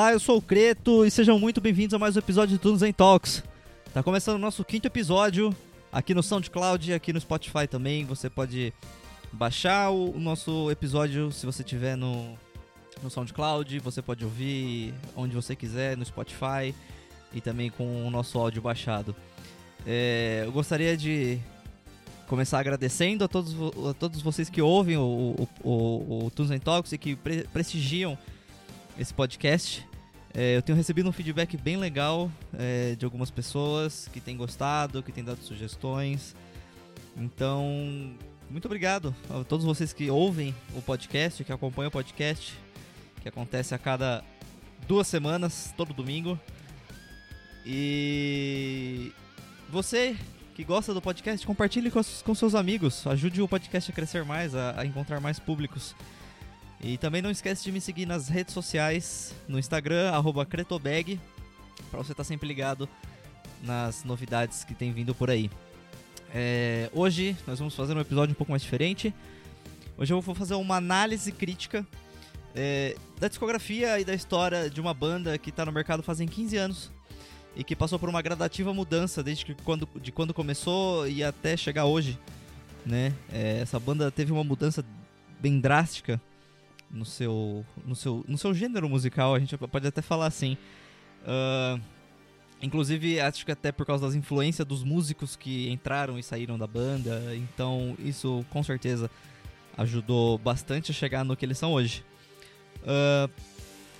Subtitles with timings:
[0.00, 2.80] Olá, eu sou o Creto e sejam muito bem-vindos a mais um episódio de Tunes
[2.80, 3.44] em Talks.
[3.92, 5.54] Tá começando o nosso quinto episódio
[5.92, 8.06] aqui no SoundCloud e aqui no Spotify também.
[8.06, 8.72] Você pode
[9.30, 12.32] baixar o, nosso episódio se você tiver no,
[13.02, 16.74] no SoundCloud, você pode ouvir onde você quiser, no Spotify
[17.30, 19.14] e também com o nosso áudio baixado.
[19.86, 21.38] É, eu gostaria de
[22.26, 23.54] começar agradecendo a todos,
[23.86, 25.02] a todos vocês que ouvem o,
[25.38, 28.16] o, o, o Tunes Talks e que pre prestigiam
[28.98, 29.89] esse podcast.
[30.32, 35.02] É, eu tenho recebido um feedback bem legal é, de algumas pessoas que têm gostado,
[35.02, 36.34] que têm dado sugestões.
[37.16, 38.14] Então,
[38.48, 42.56] muito obrigado a todos vocês que ouvem o podcast, que acompanham o podcast,
[43.22, 44.24] que acontece a cada
[44.86, 46.38] duas semanas, todo domingo.
[47.66, 49.12] E
[49.68, 50.16] você
[50.54, 54.54] que gosta do podcast, compartilhe com, com seus amigos, ajude o podcast a crescer mais,
[54.54, 55.94] a, a encontrar mais públicos.
[56.82, 60.10] E também não esquece de me seguir nas redes sociais, no Instagram,
[60.48, 61.20] Cretobag,
[61.90, 62.88] para você estar tá sempre ligado
[63.62, 65.50] nas novidades que tem vindo por aí.
[66.34, 69.12] É, hoje nós vamos fazer um episódio um pouco mais diferente.
[69.98, 71.86] Hoje eu vou fazer uma análise crítica
[72.54, 76.56] é, da discografia e da história de uma banda que está no mercado fazem 15
[76.56, 76.90] anos
[77.54, 81.58] e que passou por uma gradativa mudança desde que quando, de quando começou e até
[81.58, 82.18] chegar hoje.
[82.86, 83.12] Né?
[83.30, 84.82] É, essa banda teve uma mudança
[85.38, 86.18] bem drástica
[86.90, 90.56] no seu, no seu, no seu gênero musical, a gente pode até falar assim.
[91.22, 91.80] Uh,
[92.60, 96.66] inclusive, acho que até por causa das influências dos músicos que entraram e saíram da
[96.66, 99.10] banda, então isso com certeza
[99.76, 102.04] ajudou bastante a chegar no que eles são hoje.
[102.82, 103.30] Uh,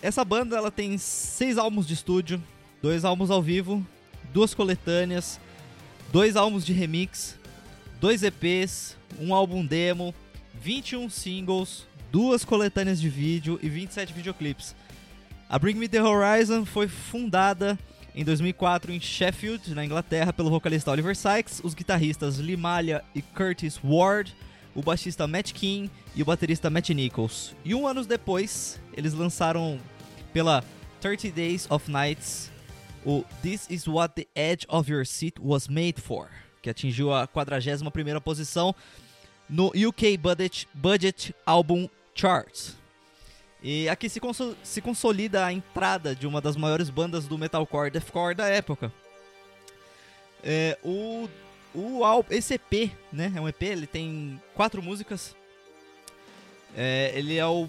[0.02, 2.42] essa banda ela tem seis álbuns de estúdio,
[2.82, 3.86] dois álbuns ao vivo,
[4.32, 5.38] duas coletâneas,
[6.12, 7.38] dois álbuns de remix,
[8.00, 10.14] dois EPs, um álbum demo,
[10.60, 14.74] 21 singles, duas coletâneas de vídeo e 27 videoclipes.
[15.48, 17.78] A Bring Me The Horizon foi fundada
[18.14, 23.22] em 2004 em Sheffield, na Inglaterra, pelo vocalista Oliver Sykes, os guitarristas Lee Malia e
[23.22, 24.34] Curtis Ward,
[24.74, 27.54] o baixista Matt King e o baterista Matt Nichols.
[27.64, 29.78] E um ano depois, eles lançaram
[30.32, 30.64] pela
[31.00, 32.50] 30 Days of Nights
[33.04, 36.28] o This Is What the Edge of Your Seat Was Made For,
[36.60, 38.74] que atingiu a 41ª posição
[39.48, 41.88] no UK Budget, Budget Album
[42.20, 42.76] charts.
[43.62, 44.20] E aqui se,
[44.62, 48.92] se consolida a entrada de uma das maiores bandas do metalcore deathcore da época.
[50.42, 51.28] É, o
[51.72, 53.32] o esse EP, né?
[53.34, 55.36] É um EP, ele tem quatro músicas.
[56.76, 57.68] É, ele é o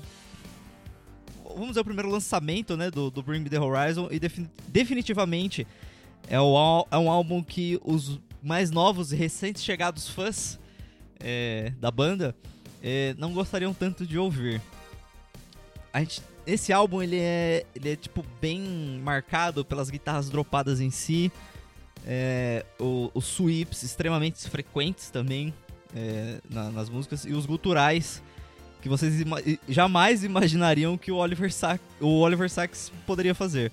[1.43, 4.19] vamos dizer o primeiro lançamento, né, do, do Bring Me The Horizon e
[4.69, 5.67] definitivamente
[6.29, 10.57] é, o, é um álbum que os mais novos e recentes chegados fãs
[11.19, 12.33] é, da banda
[12.81, 14.61] é, não gostariam tanto de ouvir.
[15.93, 20.89] A gente, esse álbum ele é, ele é tipo bem marcado pelas guitarras dropadas em
[20.89, 21.31] si,
[22.05, 25.53] é, os sweeps extremamente frequentes também
[25.95, 28.23] é, na, nas músicas e os guturais
[28.81, 29.37] que vocês ima
[29.69, 33.71] jamais imaginariam que o Oliver, Sack, o Oliver Sacks poderia fazer.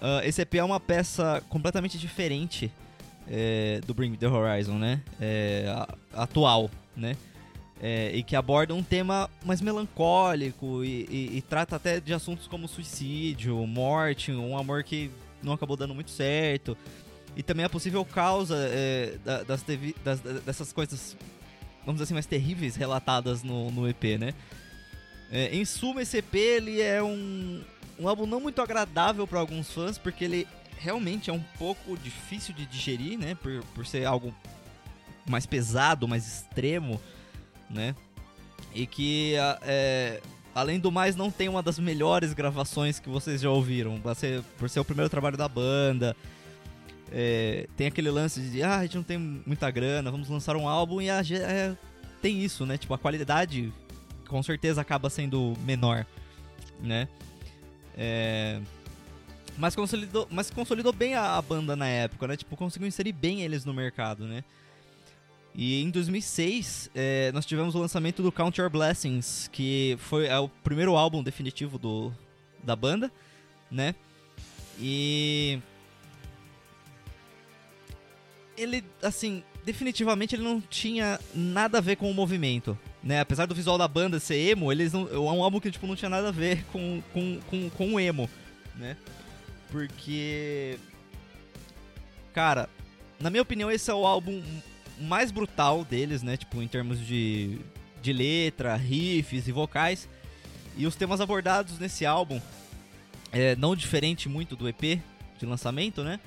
[0.00, 2.70] Uh, esse EP é uma peça completamente diferente
[3.28, 5.00] é, do Bring Me The Horizon, né?
[5.20, 5.64] É,
[6.12, 7.16] atual, né?
[7.82, 12.46] É, e que aborda um tema mais melancólico e, e, e, trata até de assuntos
[12.46, 15.10] como suicídio, morte, um amor que
[15.42, 16.78] não acabou dando muito certo
[17.36, 19.64] e também a possível causa é, das,
[20.04, 21.16] das, dessas coisas,
[21.80, 24.32] vamos dizer assim, mais terríveis relatadas no, no EP, né?
[25.32, 27.64] É, em suma, esse EP ele é um,
[27.98, 30.46] um álbum não muito agradável para alguns fãs, porque ele
[30.78, 33.34] realmente é um pouco difícil de digerir, né?
[33.34, 34.32] Por, por ser algo
[35.26, 37.00] mais pesado, mais extremo
[37.72, 37.94] né?
[38.74, 40.20] E que, é,
[40.54, 44.00] além do mais, não tem uma das melhores gravações que vocês já ouviram.
[44.58, 46.16] Por ser o primeiro trabalho da banda.
[47.10, 50.66] É, tem aquele lance de, ah, a gente não tem muita grana, vamos lançar um
[50.66, 51.76] álbum e a, é,
[52.22, 52.78] tem isso, né?
[52.78, 53.70] Tipo, a qualidade
[54.26, 56.06] com certeza acaba sendo menor,
[56.80, 57.06] né?
[57.94, 58.62] É,
[59.58, 62.36] mas consolidou, mas consolidou bem a, a, banda na época, né?
[62.36, 64.42] Tipo, conseguiu inserir bem eles no mercado, né?
[65.54, 70.38] E em 2006, é, nós tivemos o lançamento do Count Your Blessings, que foi é
[70.38, 72.12] o primeiro álbum definitivo do,
[72.62, 73.12] da banda,
[73.70, 73.94] né?
[74.80, 75.58] E
[78.56, 83.20] ele, assim, definitivamente ele não tinha nada a ver com o movimento, né?
[83.20, 85.96] Apesar do visual da banda ser emo, eles não, é um álbum que tipo não
[85.96, 88.28] tinha nada a ver com com, com, com o emo,
[88.76, 88.96] né?
[89.70, 90.78] Porque
[92.32, 92.70] cara,
[93.20, 94.42] na minha opinião esse é o álbum
[94.98, 96.36] mais brutal deles, né?
[96.36, 97.58] Tipo, em termos de,
[98.00, 100.08] de letra, riffs e vocais.
[100.76, 102.40] E os temas abordados nesse álbum
[103.32, 105.00] é, não diferente muito do EP
[105.38, 106.20] de lançamento, né?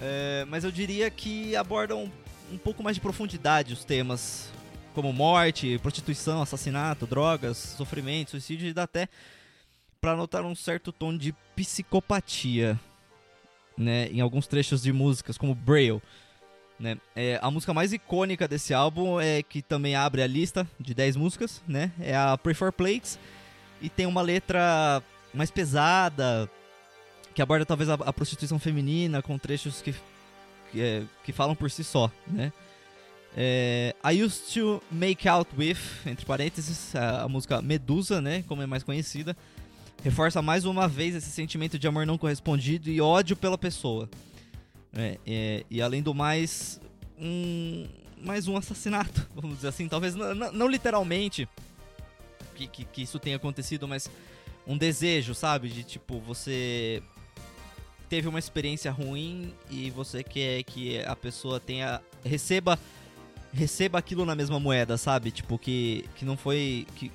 [0.00, 2.10] É, mas eu diria que abordam
[2.52, 4.50] um pouco mais de profundidade os temas
[4.94, 9.08] como morte, prostituição, assassinato, drogas, sofrimento, suicídio e dá até
[10.00, 12.78] para notar um certo tom de psicopatia,
[13.76, 16.00] né, em alguns trechos de músicas como Braille.
[16.78, 16.98] Né?
[17.14, 21.16] É, a música mais icônica desse álbum é que também abre a lista de 10
[21.16, 21.92] músicas, né?
[22.00, 23.18] É a Prefer Plates
[23.80, 25.00] e tem uma letra
[25.32, 26.50] mais pesada
[27.32, 29.94] que aborda talvez a, a prostituição feminina com trechos que
[30.74, 32.52] que, é, que falam por si só, né?
[33.36, 35.76] É, I used to make out with,
[36.06, 38.44] entre parênteses, a, a, música Medusa, né?
[38.46, 39.36] Como é mais conhecida,
[40.02, 44.08] reforça mais uma vez esse sentimento de amor não correspondido e ódio pela pessoa.
[44.96, 46.80] É, é, e além do mais,
[47.18, 47.86] um,
[48.22, 49.88] mais um assassinato, vamos dizer assim.
[49.88, 51.48] Talvez não, literalmente
[52.54, 54.08] que, que, que, isso tenha acontecido, mas
[54.66, 55.68] um desejo, sabe?
[55.68, 57.02] De tipo, você
[58.08, 62.00] teve uma experiência ruim e você quer que a pessoa tenha.
[62.24, 62.78] receba.
[63.52, 65.30] receba aquilo na mesma moeda, sabe?
[65.30, 66.86] Tipo, que, que não foi.
[66.94, 67.10] Que,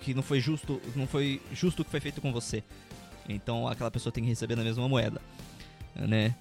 [0.00, 0.80] que não foi justo.
[0.94, 2.62] Não foi justo o que foi feito com você.
[3.26, 5.20] Então aquela pessoa tem que receber na mesma moeda.
[5.96, 6.34] Né?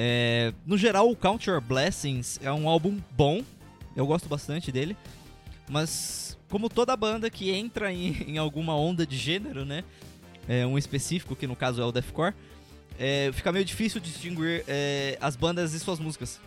[0.00, 3.42] É, no geral, o Count Your Blessings é um álbum bom,
[3.96, 4.96] eu gosto bastante dele,
[5.68, 9.82] mas como toda banda que entra em, em alguma onda de gênero, né?
[10.48, 12.32] É, um específico, que no caso é o deathcore,
[12.96, 16.40] é, fica meio difícil distinguir é, as bandas e suas músicas.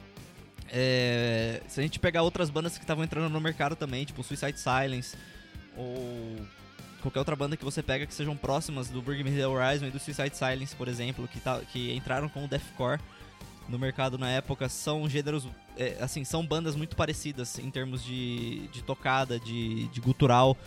[0.71, 4.57] É, se a gente pegar outras bandas que estavam entrando no mercado também, tipo Suicide
[4.57, 5.18] Silence,
[5.75, 6.38] ou
[7.01, 10.00] qualquer outra banda que você pega que sejam próximas do Me The Horizon e do
[10.00, 13.00] Suicide Silence, por exemplo, que, tá, que entraram com o deathcore,
[13.69, 15.48] no mercado na época são gêneros,
[15.78, 20.58] é, assim, são bandas muito parecidas em termos de, de tocada, de, de gutural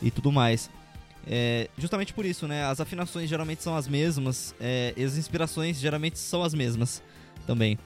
[0.00, 0.70] e tudo mais.
[1.26, 2.64] É, justamente por isso, né?
[2.64, 7.02] As afinações geralmente são as mesmas é, e as inspirações geralmente são as mesmas
[7.46, 7.78] também.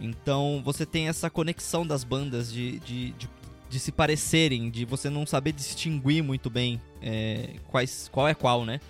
[0.00, 3.28] Então você tem essa conexão das bandas de, de, de,
[3.68, 8.64] de se parecerem, de você não saber distinguir muito bem é, quais, qual é qual,
[8.64, 8.80] né?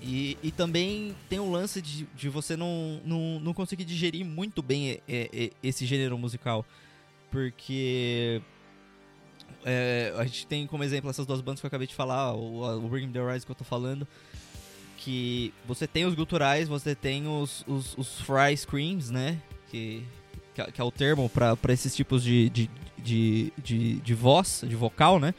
[0.00, 4.62] E, e também tem o lance de, de você não, não, não conseguir digerir muito
[4.62, 5.00] bem
[5.62, 6.64] esse gênero musical.
[7.30, 8.40] Porque
[9.64, 12.62] é, a gente tem como exemplo essas duas bandas que eu acabei de falar, o,
[12.78, 14.06] o Bring the Horizon que eu tô falando.
[14.96, 19.40] Que você tem os guturais, você tem os, os, os fry screams, né?
[19.70, 20.04] Que,
[20.54, 25.20] que, é o termo para esses tipos de, de, de, de, de voz, de vocal,
[25.20, 25.34] né?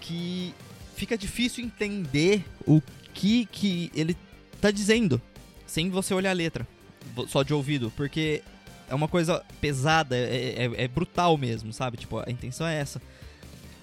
[0.00, 0.54] Que
[1.00, 2.82] fica difícil entender o
[3.14, 4.14] que, que ele
[4.60, 5.20] tá dizendo
[5.66, 6.68] sem você olhar a letra,
[7.26, 8.42] só de ouvido, porque
[8.86, 11.96] é uma coisa pesada, é, é, é, brutal mesmo, sabe?
[11.96, 13.00] Tipo, a intenção é essa.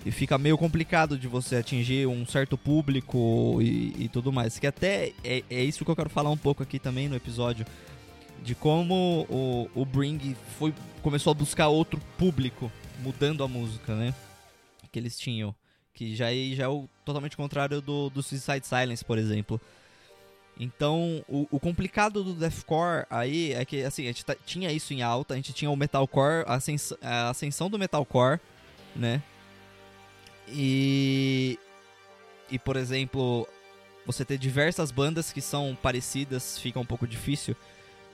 [0.06, 4.60] E fica meio complicado de você atingir um certo público e, e tudo mais.
[4.60, 7.66] Que até é, é, isso que eu quero falar um pouco aqui também no episódio.
[8.44, 14.14] De como o, o Bring foi, começou a buscar outro público, mudando a música, né?
[14.92, 15.56] Que eles tinham.
[15.98, 19.60] Que já, já é o totalmente contrário do, do Suicide Silence, por exemplo.
[20.60, 25.02] Então, o, o, complicado do deathcore aí é que, assim, a gente tinha isso em
[25.02, 28.40] alta, a gente tinha o metalcore, a, ascens a ascensão do metalcore,
[28.96, 29.24] né?
[30.50, 31.58] E...
[32.52, 33.48] E, por exemplo,
[34.06, 37.56] você ter diversas bandas que são parecidas fica um pouco difícil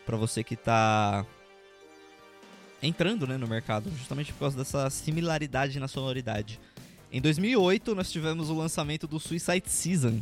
[0.06, 1.25] para você que tá
[2.82, 6.60] entrando né, no mercado, justamente por causa dessa similaridade na sonoridade.
[7.13, 10.20] Em 2008, nós tivemos o lançamento do Suicide Season,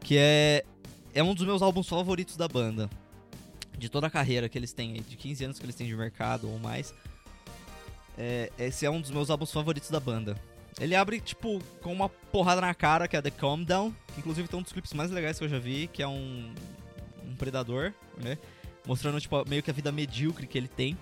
[0.00, 0.64] que é,
[1.12, 2.88] é um dos meus álbuns favoritos da banda.
[3.76, 6.50] De toda a carreira que eles têm, de 15 anos que eles têm de mercado
[6.50, 6.94] ou mais.
[8.16, 10.34] É, esse é um dos meus álbuns favoritos da banda.
[10.80, 13.94] Ele abre, tipo, com uma porrada na cara, que é The Calm Down.
[14.14, 16.54] Que inclusive tem um dos clipes mais legais que eu já vi, que é um,
[17.22, 18.38] um predador, né?
[18.86, 20.96] Mostrando, tipo, meio que a vida medíocre que ele tem,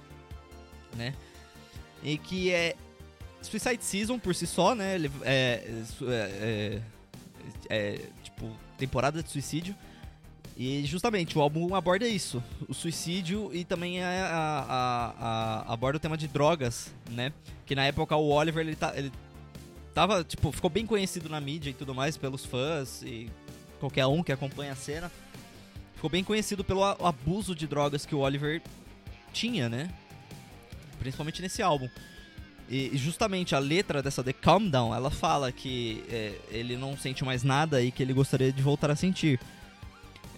[0.96, 1.14] né?
[2.02, 2.74] E que é
[3.42, 4.94] Suicide Season por si só, né?
[4.94, 5.64] Ele é,
[6.02, 6.82] é, é,
[7.68, 9.74] é, tipo temporada de suicídio.
[10.56, 16.00] E justamente o álbum aborda isso, o suicídio e também a, a, a, aborda o
[16.00, 17.32] tema de drogas, né?
[17.64, 19.10] Que na época o Oliver ele, tá, ele
[19.94, 23.30] tava, tipo, ficou bem conhecido na mídia e tudo mais pelos fãs e
[23.80, 25.10] qualquer um que acompanha a cena.
[25.94, 28.60] Ficou bem conhecido pelo abuso de drogas que o Oliver
[29.32, 29.92] tinha, né?
[30.98, 31.88] Principalmente nesse álbum.
[32.74, 37.22] E justamente a letra dessa The Calm Down, ela fala que é, ele não sente
[37.22, 39.38] mais nada e que ele gostaria de voltar a sentir.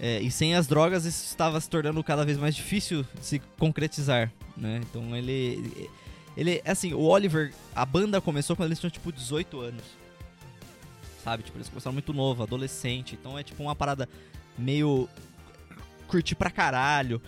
[0.00, 3.38] É, e sem as drogas isso estava se tornando cada vez mais difícil de se
[3.56, 4.80] concretizar, né?
[4.82, 5.88] Então ele...
[6.36, 9.84] Ele, assim, o Oliver, a banda começou quando eles tinham tipo 18 anos.
[11.22, 11.44] sabe?
[11.44, 13.14] Tipo, eles começaram muito novo, adolescente.
[13.14, 14.08] Então é tipo uma parada
[14.58, 15.08] meio
[16.08, 17.22] curtir pra caralho.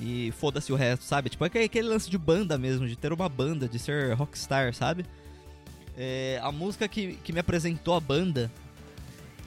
[0.00, 1.30] E foda-se o resto, sabe?
[1.30, 5.06] Tipo, é aquele lance de banda mesmo, de ter uma banda, de ser rockstar, sabe?
[5.96, 8.50] É, a música que, que me apresentou a banda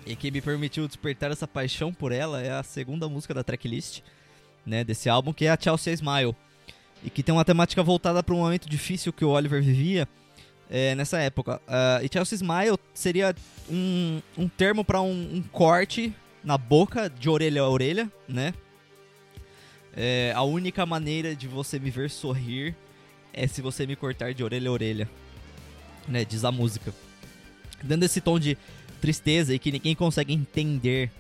[0.06, 4.02] e que me permitiu despertar essa paixão por ela é a segunda música da tracklist,
[4.66, 6.36] né, desse álbum, que é a Chelsea Smile.
[7.04, 10.08] E que tem uma temática voltada para um momento difícil que o Oliver vivia
[10.70, 11.62] é, nessa época.
[11.68, 13.36] Uh, e Chelsea Smile seria
[13.70, 16.14] um, um termo para um, um corte
[16.44, 18.54] na boca, de orelha a orelha, né?
[19.96, 22.76] É, a única maneira de você me ver sorrir
[23.34, 25.10] é se você me cortar de orelha a orelha,
[26.08, 26.24] né?
[26.26, 26.94] Diz a música.
[27.84, 28.58] Dando esse tom de
[29.02, 31.12] tristeza e que ninguém consegue entender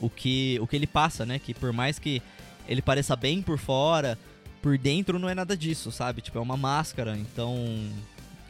[0.00, 1.38] o que, o que ele passa, né?
[1.38, 2.22] Que por mais que
[2.68, 4.18] ele pareça bem por fora,
[4.62, 6.20] por dentro não é nada disso, sabe?
[6.20, 7.56] Tipo, é uma máscara, então.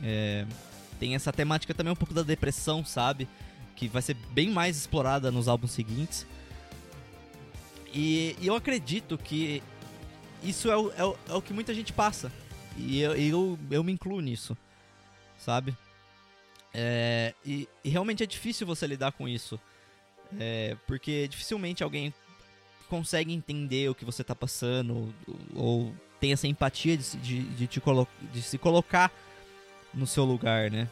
[0.02, 0.46] É,
[0.98, 3.26] tem essa temática também um pouco da depressão, sabe?
[3.74, 6.26] Que vai ser bem mais explorada nos álbuns seguintes.
[7.92, 9.62] E, eu acredito que
[10.42, 12.32] isso é o, é o, é o que muita gente passa.
[12.76, 14.56] E eu, eu, eu me incluo nisso,
[15.38, 15.76] sabe?
[16.72, 19.60] É, e, e, realmente é difícil você lidar com isso.
[20.38, 22.14] É, porque dificilmente alguém
[22.88, 25.14] consegue entender o que você tá passando ou,
[25.54, 27.82] ou tem essa empatia de, de, de, te
[28.32, 29.10] de se colocar
[29.92, 30.88] no seu lugar, né?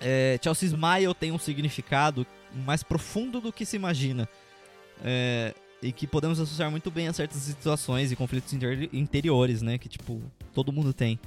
[0.00, 4.28] É, Chelsea Smile tem um significado mais profundo do que se imagina.
[5.02, 9.78] É, e que podemos associar muito bem a certas situações e conflitos inter interiores, né?
[9.78, 10.20] Que, tipo,
[10.52, 11.18] todo mundo tem.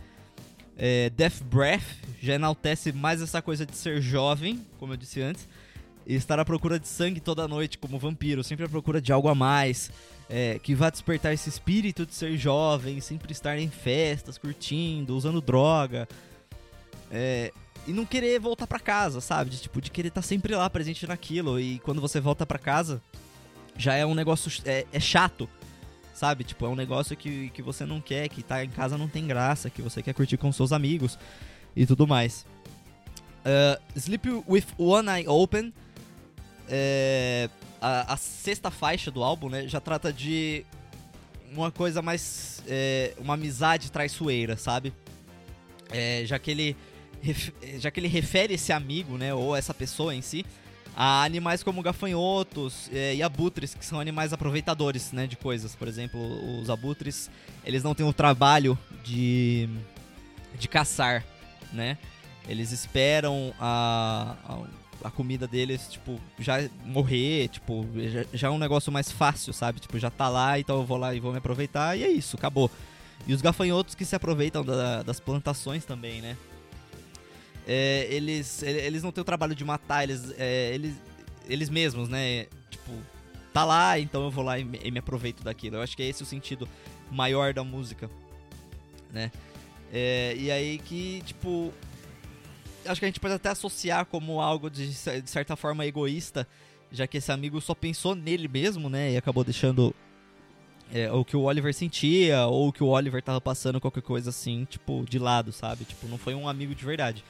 [0.77, 1.83] É, Death Breath
[2.21, 5.47] já enaltece mais essa coisa de ser jovem, como eu disse antes,
[6.05, 9.27] e estar à procura de sangue toda noite, como vampiro, sempre à procura de algo
[9.27, 9.91] a mais,
[10.29, 15.41] é, que vá despertar esse espírito de ser jovem, sempre estar em festas, curtindo, usando
[15.41, 16.07] droga,
[17.11, 17.51] é,
[17.87, 19.51] e não querer voltar para casa, sabe?
[19.51, 23.01] De, tipo, de querer estar sempre lá presente naquilo, e quando você volta para casa,
[23.77, 25.49] já é um negócio é, é, chato,
[26.13, 26.43] sabe?
[26.43, 29.25] Tipo, é um negócio que, que você não quer, que tá em casa não tem
[29.25, 31.17] graça, que você quer curtir com seus amigos
[31.75, 32.45] e tudo mais.
[33.45, 35.73] Uh, Sleep with One Eye Open,
[36.69, 37.49] é,
[37.81, 40.65] a, a, sexta faixa do álbum, né, já trata de
[41.51, 44.93] uma coisa mais, é, uma amizade traiçoeira, sabe?
[45.91, 46.77] É, já que ele
[47.79, 50.45] já que ele refere esse amigo, né, ou essa pessoa em si,
[50.95, 55.75] a animais como gafanhotos é, e abutres, que são animais aproveitadores né, de coisas.
[55.75, 56.19] Por exemplo,
[56.59, 57.29] os abutres,
[57.65, 59.67] eles não têm o trabalho de,
[60.57, 61.25] de caçar,
[61.71, 61.97] né?
[62.47, 68.59] Eles esperam a, a, a comida deles, tipo, já morrer, tipo, já, já, é um
[68.59, 69.79] negócio mais fácil, sabe?
[69.79, 72.35] Tipo, já tá lá, então eu vou lá e vou me aproveitar, e é isso,
[72.35, 72.69] acabou.
[73.25, 76.35] E os gafanhotos que se aproveitam da, das plantações também, né?
[77.67, 80.95] É, eles, eles não têm o trabalho de matar, eles, é, eles,
[81.47, 82.47] eles mesmos, né?
[82.69, 82.91] Tipo,
[83.53, 85.77] tá lá, então eu vou lá e me, e me, aproveito daquilo.
[85.77, 86.67] Eu acho que é esse o sentido
[87.09, 88.09] maior da música,
[89.11, 89.31] né?
[89.91, 91.71] É, e aí que, tipo,
[92.85, 96.47] acho que a gente pode até associar como algo de, de certa forma egoísta,
[96.91, 99.11] já que esse amigo só pensou nele mesmo, né?
[99.11, 99.95] E acabou deixando
[100.93, 104.31] é, o que o Oliver sentia, ou o que o Oliver tava passando, qualquer coisa
[104.31, 105.85] assim, tipo, de lado, sabe?
[105.85, 107.23] Tipo, não foi um amigo de verdade.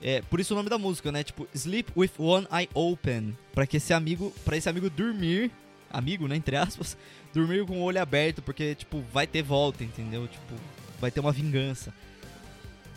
[0.00, 1.24] É, por isso o nome da música, né?
[1.24, 3.36] Tipo, Sleep with One Eye Open.
[3.52, 5.50] para que esse amigo, para esse amigo dormir,
[5.90, 6.96] amigo, né, entre aspas,
[7.34, 10.28] dormir com o olho aberto, porque tipo, vai ter volta, entendeu?
[10.28, 10.54] Tipo,
[11.00, 11.92] vai ter uma vingança.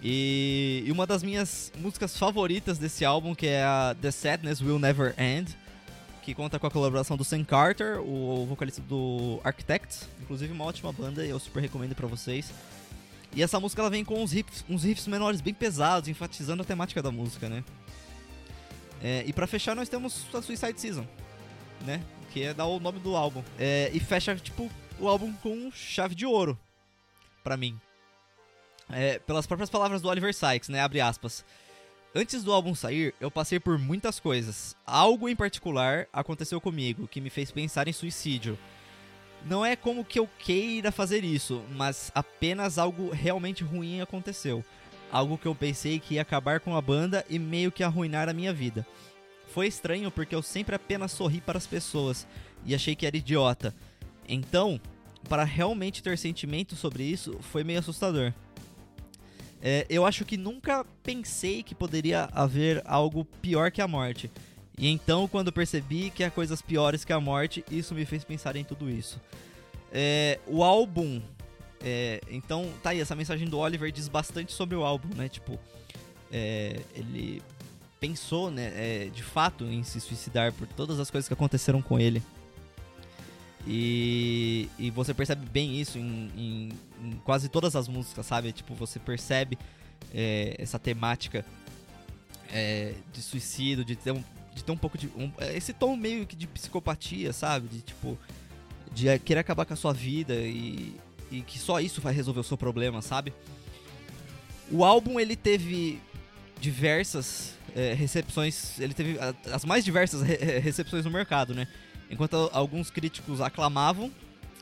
[0.04, 4.80] E, e uma das minhas músicas favoritas desse álbum, que é a The Sadness Will
[4.80, 5.56] Never End,
[6.24, 10.92] que conta com a colaboração do Sam Carter, o vocalista do Architects, inclusive uma ótima
[10.92, 12.52] banda, e eu super recomendo para vocês.
[13.34, 16.66] E essa música ela vem com uns riffs, uns riffs menores bem pesados, enfatizando a
[16.66, 17.64] temática da música, né?
[19.02, 21.08] É, e para fechar nós temos a Suicide Season,
[21.86, 22.04] né?
[22.32, 23.44] Que é dar o nome do álbum.
[23.58, 24.70] É, e fecha, tipo,
[25.00, 26.60] o álbum com chave de ouro,
[27.44, 27.80] para mim.
[28.90, 30.82] É, pelas próprias palavras do Oliver Sykes, né?
[30.82, 31.46] Abre aspas.
[32.14, 34.76] Antes do álbum sair, eu passei por muitas coisas.
[34.86, 38.60] Algo em particular aconteceu comigo que me fez pensar em suicídio.
[39.46, 44.64] Não é como que eu queira fazer isso, mas apenas algo realmente ruim aconteceu.
[45.12, 48.34] Algo que eu pensei que ia acabar com a banda e meio que arruinar a
[48.34, 48.86] minha vida.
[49.48, 52.26] Foi estranho porque eu sempre apenas sorri para as pessoas
[52.66, 53.76] e achei que era idiota.
[54.28, 54.80] Então,
[55.28, 58.32] para realmente ter sentimento sobre isso, foi meio assustador.
[59.62, 64.32] É, eu acho que nunca pensei que poderia haver algo pior que a morte.
[64.82, 68.56] E então, quando percebi que há coisas piores que a morte, isso me fez pensar
[68.56, 69.22] em tudo isso.
[69.94, 71.22] É, o álbum.
[71.80, 75.30] É, então, tá aí, essa mensagem do Oliver diz bastante sobre o álbum, né?
[75.30, 75.60] Tipo,
[76.32, 77.44] é, ele
[78.00, 82.00] pensou, né, é, de fato, em se suicidar por todas as coisas que aconteceram com
[82.00, 82.24] ele.
[83.68, 86.70] E, e você percebe bem isso em, em,
[87.04, 88.52] em quase todas as músicas, sabe?
[88.52, 89.60] Tipo, você percebe
[90.12, 91.46] é, essa temática
[92.52, 94.24] é, de suicídio, de ter um,
[94.54, 95.08] de ter um pouco de.
[95.08, 97.68] Um, esse tom meio que de psicopatia, sabe?
[97.68, 98.18] De tipo.
[98.94, 100.94] De querer acabar com a sua vida e,
[101.32, 103.34] e que só isso vai resolver o seu problema, sabe?
[104.70, 106.02] O álbum ele teve
[106.60, 109.18] diversas é, recepções, ele teve
[109.52, 111.68] as mais diversas re recepções no mercado, né?
[112.10, 114.12] Enquanto alguns críticos aclamavam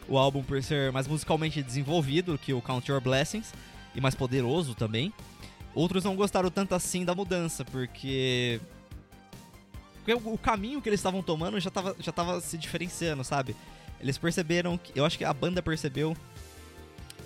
[0.07, 3.53] o álbum por ser mais musicalmente desenvolvido que o Count Your Blessings
[3.95, 5.11] e mais poderoso também,
[5.73, 8.59] outros não gostaram tanto assim da mudança, porque
[10.09, 13.55] porque o caminho que eles estavam tomando já estava já tava se diferenciando, sabe?
[13.99, 14.97] Eles perceberam que.
[14.97, 16.15] Eu acho que a banda percebeu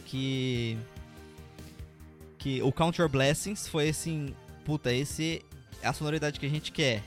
[0.06, 0.78] que.
[2.38, 4.36] Que o Count Your Blessings foi assim.
[4.66, 5.44] Puta, esse
[5.82, 7.02] é a sonoridade que a gente quer,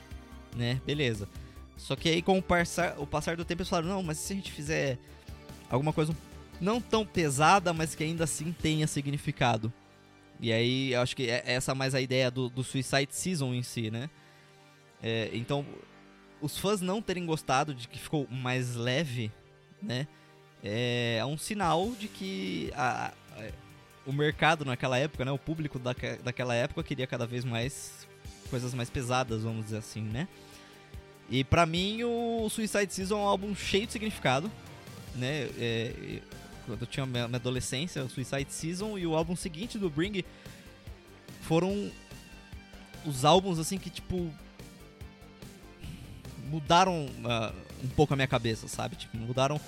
[0.55, 0.81] né?
[0.85, 1.27] Beleza.
[1.75, 4.33] Só que aí, com o passar, o passar do tempo, eles falaram: não, mas se
[4.33, 4.97] a gente fizer
[5.69, 6.15] alguma coisa
[6.59, 9.71] não tão pesada, mas que ainda assim tenha significado.
[10.39, 13.63] E aí, eu acho que é essa mais a ideia do, do Suicide Season em
[13.63, 14.09] si, né?
[15.01, 15.65] É, então,
[16.41, 19.31] os fãs não terem gostado de que ficou mais leve,
[19.81, 20.07] né?
[20.63, 23.49] É, é um sinal de que a, a,
[24.05, 25.31] o mercado naquela época, né?
[25.31, 28.07] O público da, daquela época queria cada vez mais
[28.49, 30.27] coisas mais pesadas, vamos dizer assim, né?
[31.29, 34.49] E pra mim, o Suicide Season é um álbum cheio de significado,
[35.15, 35.49] né?
[35.57, 36.21] É,
[36.65, 40.23] quando eu tinha minha adolescência, o Suicide Season e o álbum seguinte do Bring
[41.41, 41.91] foram
[43.05, 44.33] os álbuns, assim, que, tipo,
[46.49, 48.95] mudaram uh, um pouco a minha cabeça, sabe?
[48.95, 49.59] Tipo, mudaram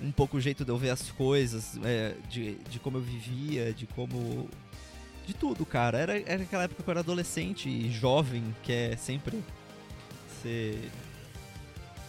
[0.00, 3.72] um pouco o jeito de eu ver as coisas, é, de, de como eu vivia,
[3.72, 4.48] de como.
[5.26, 5.98] De tudo, cara.
[5.98, 9.42] Era, era aquela época que eu era adolescente e jovem, que é sempre
[10.42, 10.90] ser.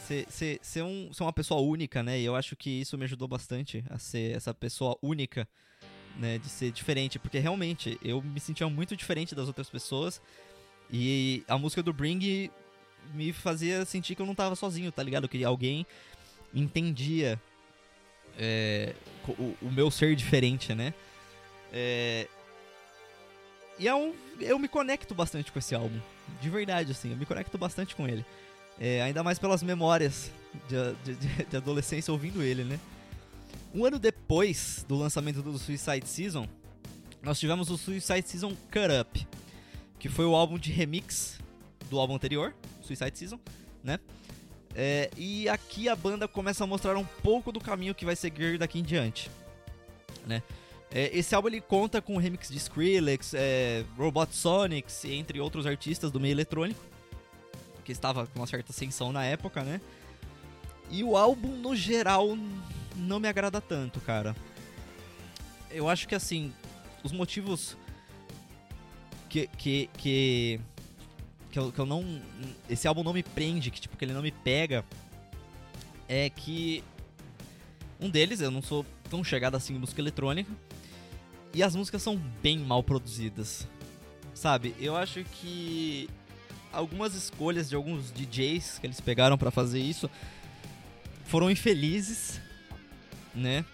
[0.06, 2.18] Ser, ser, ser, um, ser uma pessoa única, né?
[2.18, 5.46] E eu acho que isso me ajudou bastante a ser essa pessoa única,
[6.18, 6.38] né?
[6.38, 10.22] De ser diferente, porque realmente eu me sentia muito diferente das outras pessoas.
[10.90, 12.50] E a música do Bring
[13.14, 15.28] me fazia sentir que eu não tava sozinho, tá ligado?
[15.28, 15.86] Que alguém
[16.54, 17.40] entendia
[18.38, 18.94] é,
[19.28, 20.94] o, o, meu ser diferente, né?
[21.72, 22.28] É,
[23.80, 26.00] e é um, eu me conecto bastante com esse álbum.
[26.42, 28.26] De verdade, assim, eu me conecto bastante com ele.
[28.80, 30.32] É, ainda mais pelas memórias
[30.68, 32.80] de, de, de, adolescência ouvindo ele, né?
[33.74, 36.48] Um ano depois do lançamento do Suicide Season,
[37.22, 39.28] nós tivemos o Suicide Season Cut Up,
[40.00, 41.40] que foi o álbum de remix
[41.90, 42.54] do álbum anterior,
[42.88, 43.40] Suicide Season,
[43.84, 44.00] né?
[44.76, 48.58] É, e aqui a banda começa a mostrar um pouco do caminho que vai seguir
[48.58, 49.30] daqui em diante,
[50.26, 50.44] né?
[50.90, 56.12] É, esse álbum ele conta com remix de Skrillex, é, Robot Sonics, entre outros artistas
[56.12, 56.80] do meio eletrônico,
[57.84, 59.82] que estava com uma certa ascensão na época, né?
[60.90, 62.38] E o álbum, no geral,
[62.96, 64.36] não me agrada tanto, cara.
[65.70, 66.54] Eu acho que, assim,
[67.04, 67.76] os motivos
[69.28, 70.62] que, que, que
[71.58, 72.22] que eu, que eu não.
[72.70, 74.86] Esse álbum não me prende, que tipo, que ele não me pega.
[76.08, 76.84] É que.
[78.00, 80.52] Um deles, eu não sou tão chegado assim em música eletrônica.
[81.54, 83.68] E as músicas são bem mal produzidas.
[84.36, 84.76] Sabe?
[84.80, 86.08] Eu acho que
[86.72, 90.08] algumas escolhas de alguns DJs que eles pegaram para fazer isso
[91.26, 92.40] foram infelizes,
[93.34, 93.66] né?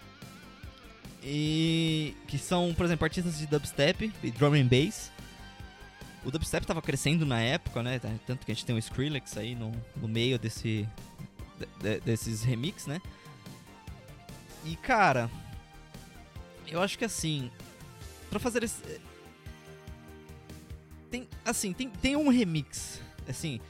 [1.22, 5.10] E que são, por exemplo, artistas de dubstep e drum and bass
[6.24, 8.00] o dubstep tava crescendo na época, né?
[8.26, 10.88] Tanto que a gente tem o Skrillex aí no, no meio desse,
[11.80, 13.00] de, desses remix, né?
[14.64, 15.30] E cara,
[16.66, 17.50] eu acho que assim,
[18.30, 18.82] para fazer esse
[21.10, 23.60] tem assim, tem, tem um remix, assim,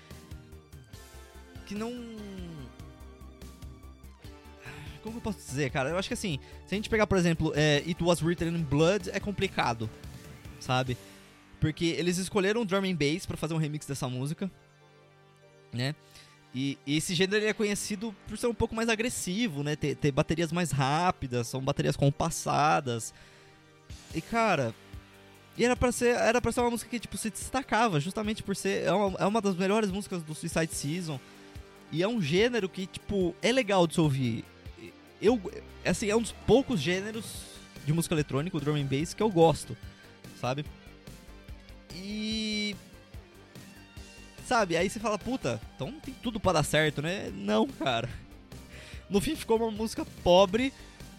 [1.66, 1.92] que não
[5.02, 5.90] como eu posso dizer, cara?
[5.90, 8.62] Eu acho que assim, se a gente pegar, por exemplo, é, It Was Written in
[8.62, 9.90] Blood, é complicado,
[10.58, 10.96] sabe?
[11.64, 14.50] Porque eles escolheram o drum and bass para fazer um remix dessa música,
[15.72, 15.94] né?
[16.54, 19.74] E, e, esse gênero é conhecido por ser um pouco mais agressivo, né?
[19.74, 23.14] Ter, ter baterias mais rápidas, são baterias compassadas.
[24.14, 24.74] E cara,
[25.56, 28.54] e era pra ser, era pra ser uma música que tipo, se destacava, justamente por
[28.54, 28.84] ser.
[28.84, 31.18] É uma, é uma das melhores músicas do Suicide Season.
[31.90, 34.44] E é um gênero que, tipo, é legal de se ouvir.
[35.18, 35.40] Eu,
[35.82, 37.24] assim, é um dos poucos gêneros
[37.86, 39.74] de música eletrônica, o drum and bass, que eu gosto,
[40.38, 40.66] sabe?
[41.94, 42.76] E.
[44.46, 47.30] Sabe, aí você fala, puta, então tem tudo para dar certo, né?
[47.34, 48.08] Não, cara.
[49.08, 50.72] No fim ficou uma música pobre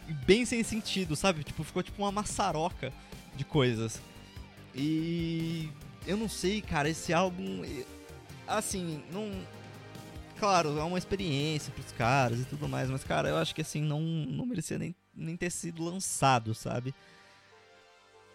[0.07, 1.43] e bem sem sentido, sabe?
[1.43, 2.93] Tipo, ficou tipo uma maçaroca
[3.35, 4.01] de coisas.
[4.73, 5.69] E.
[6.05, 7.63] Eu não sei, cara, esse álbum.
[8.47, 9.31] assim, não.
[10.37, 13.81] Claro, é uma experiência pros caras e tudo mais, mas, cara, eu acho que assim,
[13.81, 16.93] não, não merecia nem, nem ter sido lançado, sabe?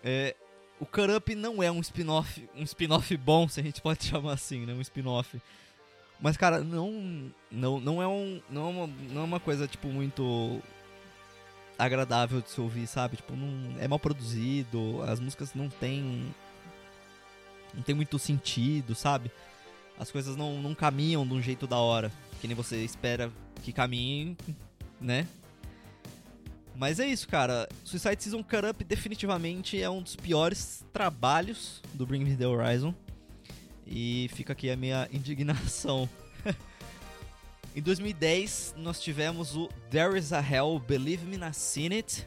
[0.03, 0.35] É,
[0.81, 4.33] o Cut Up não é um spin-off, um spin-off bom, se a gente pode chamar
[4.33, 4.73] assim, né?
[4.73, 5.41] Um spin-off.
[6.21, 9.89] Mas, cara, não, não, não, é um, não, é uma, não é uma coisa, tipo,
[9.89, 10.61] muito
[11.79, 13.17] agradável de se ouvir, sabe?
[13.17, 16.35] Tipo, não, é mal produzido, as músicas não tem
[17.75, 19.31] não tem muito sentido, sabe?
[19.99, 23.31] As coisas não, não caminham de um jeito da hora, que nem você espera
[23.63, 24.37] que caminhe,
[25.01, 25.27] né?
[26.81, 27.69] Mas é isso, cara.
[27.85, 32.95] Suicide Season Cut Up definitivamente é um dos piores trabalhos do Bring Me The Horizon.
[33.87, 36.09] E fica aqui a minha indignação.
[37.77, 42.27] em 2010, nós tivemos o There Is a Hell, Believe Me Na Seen It.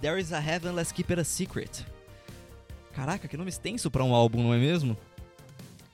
[0.00, 1.84] There Is a Heaven, Let's Keep It a Secret.
[2.94, 4.96] Caraca, que nome extenso para um álbum, não é mesmo?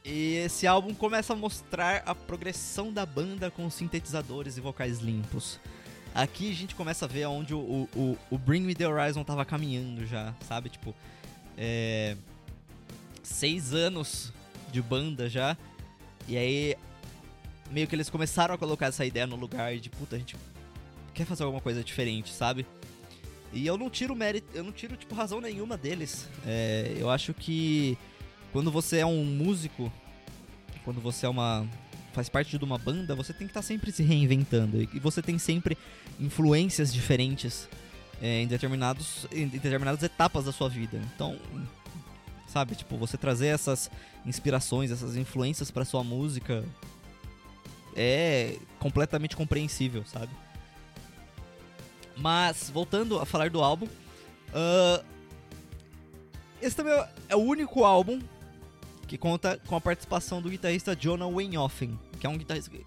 [0.04, 5.58] E esse álbum começa a mostrar a progressão da banda com sintetizadores e vocais limpos.
[6.16, 9.44] Aqui a gente começa a ver onde o, o, o Bring Me The Horizon tava
[9.44, 10.70] caminhando já, sabe?
[10.70, 10.94] Tipo,
[11.58, 12.16] é...
[13.22, 14.32] Seis anos
[14.72, 15.54] de banda já.
[16.26, 16.74] E aí,
[17.70, 20.36] meio que eles começaram a colocar essa ideia no lugar de, puta, a gente
[21.12, 22.64] quer fazer alguma coisa diferente, sabe?
[23.52, 26.26] E eu não tiro mérito, eu não tiro, tipo, razão nenhuma deles.
[26.46, 27.98] É, eu acho que
[28.52, 29.92] quando você é um músico,
[30.82, 31.68] quando você é uma.
[32.16, 34.80] Faz parte de uma banda, você tem que estar tá sempre se reinventando.
[34.80, 35.76] E você tem sempre
[36.18, 37.68] influências diferentes
[38.22, 40.98] é, em, determinados, em determinadas etapas da sua vida.
[41.14, 41.38] Então,
[42.46, 43.90] sabe, tipo, você trazer essas
[44.24, 46.64] inspirações, essas influências para sua música
[47.94, 50.32] é completamente compreensível, sabe?
[52.16, 55.04] Mas, voltando a falar do álbum, uh,
[56.62, 56.94] esse também
[57.28, 58.22] é o único álbum
[59.06, 62.86] que conta com a participação do guitarrista Jonah Weinoffen, que é um guitarrista que,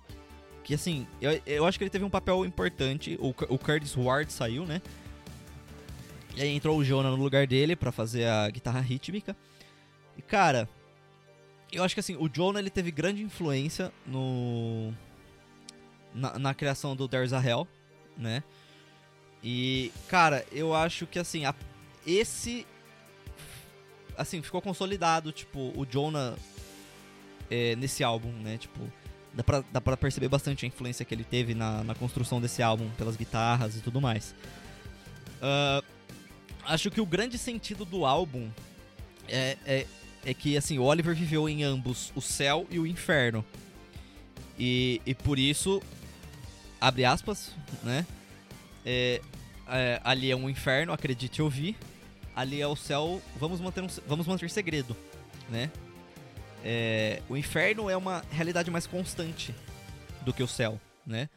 [0.63, 3.17] que assim, eu, eu acho que ele teve um papel importante.
[3.19, 4.81] O, o Curtis Ward saiu, né?
[6.35, 9.35] E aí entrou o Jonah no lugar dele para fazer a guitarra rítmica.
[10.17, 10.69] E cara,
[11.71, 14.93] eu acho que assim, o Jonah ele teve grande influência no
[16.13, 17.67] na, na criação do There's a Hell,
[18.17, 18.43] né?
[19.43, 21.53] E, cara, eu acho que assim, a,
[22.05, 22.65] esse.
[24.17, 26.35] Assim, ficou consolidado, tipo, o Jonah
[27.49, 28.57] é, nesse álbum, né?
[28.57, 28.91] Tipo,
[29.33, 32.61] dá pra, dá pra perceber bastante a influência que ele teve na, na construção desse
[32.61, 34.33] álbum, pelas guitarras e tudo mais.
[35.41, 35.83] Uh,
[36.65, 38.49] acho que o grande sentido do álbum
[39.27, 39.87] é, é,
[40.25, 43.45] é, que, assim, o Oliver viveu em ambos, o céu e o inferno.
[44.57, 45.81] E, e por isso,
[46.81, 47.51] abre aspas,
[47.83, 48.05] né?
[48.85, 49.21] É,
[49.67, 51.75] é, ali é um inferno, acredite ou vi.
[52.35, 54.95] Ali é o céu, vamos manter, um, vamos manter segredo,
[55.49, 55.69] né?
[56.63, 59.55] É, o inferno é uma realidade mais constante
[60.21, 61.29] do que o céu, né?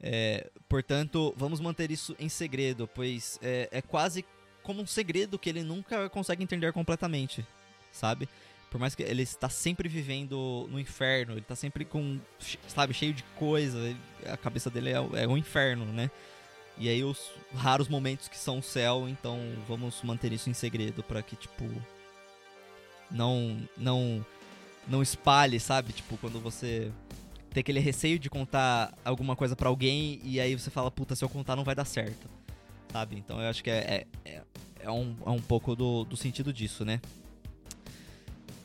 [0.00, 4.24] É, portanto, vamos manter isso em segredo, pois é, é, quase
[4.62, 7.46] como um segredo que ele nunca consegue entender completamente,
[7.92, 8.28] sabe?
[8.70, 12.18] Por mais que ele está sempre vivendo no inferno, ele está sempre com,
[12.66, 13.78] sabe, cheio de coisa,
[14.26, 16.10] a cabeça dele é, é um inferno, né?
[16.76, 21.04] E aí os raros momentos que são o céu, então vamos manter isso em segredo
[21.04, 21.64] para que tipo
[23.10, 24.26] não não
[24.88, 25.92] não espalhe, sabe?
[25.92, 26.90] Tipo, quando você
[27.50, 31.24] tem aquele receio de contar alguma coisa para alguém e aí você fala, puta, se
[31.24, 32.28] eu contar não vai dar certo.
[32.92, 33.16] Sabe?
[33.16, 34.42] Então eu acho que é, é, é,
[34.80, 37.00] é um, é um pouco do, do sentido disso, né?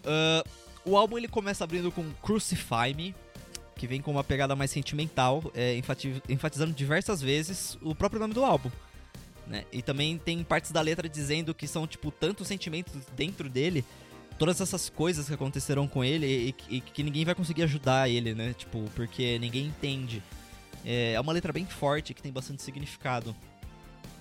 [0.04, 0.50] Uh,
[0.86, 3.16] o álbum ele começa abrindo com Crucify Me,
[3.76, 5.80] que vem com uma pegada mais sentimental, é,
[6.28, 8.70] enfatizando diversas vezes o próprio nome do álbum.
[9.48, 9.66] Né?
[9.72, 13.86] E também tem partes da letra dizendo que são, tipo, tantos sentimentos dentro dele,
[14.40, 18.34] todas essas coisas que aconteceram com ele e, e, que ninguém vai conseguir ajudar ele,
[18.34, 18.56] né?
[18.58, 20.24] Tipo, porque ninguém entende.
[20.86, 23.36] É, é uma letra bem forte que tem bastante significado.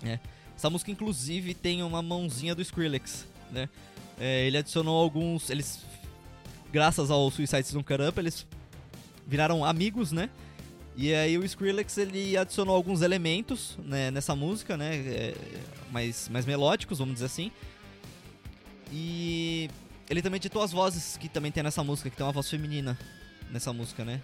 [0.02, 0.18] Né?
[0.56, 3.68] Essa música, inclusive, tem uma mãozinha do Skrillex, né?
[4.18, 5.50] É, ele adicionou alguns...
[5.50, 5.84] Eles,
[6.72, 8.44] graças ao Suicide Season Cut Up, eles
[9.24, 10.28] viraram amigos, né?
[10.96, 14.96] E aí o Skrillex ele adicionou alguns elementos né, nessa música, né?
[14.96, 15.34] É,
[15.92, 17.52] mais, mais melódicos, vamos dizer assim.
[18.92, 19.70] E
[20.08, 22.98] ele também editou as vozes que também tem nessa música, que tem uma voz feminina
[23.50, 24.20] nessa música, né?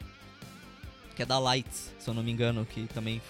[1.15, 3.21] Que é da Lights, se eu não me engano, que também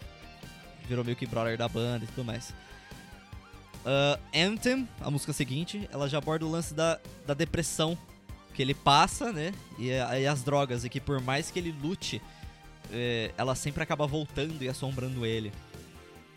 [0.88, 2.50] virou meio que brother da banda e tudo mais.
[3.84, 7.98] Uh, Anthem, a música seguinte, ela já aborda o lance da, da depressão
[8.54, 9.52] que ele passa, né?
[9.78, 12.22] E, e as drogas, e que por mais que ele lute,
[12.90, 15.52] é, ela sempre acaba voltando e assombrando ele.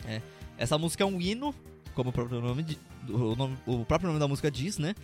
[0.04, 0.20] É.
[0.58, 1.54] Essa música é um hino,
[1.94, 2.78] como o próprio nome,
[3.08, 4.94] o, nome, o próprio nome da música diz, né?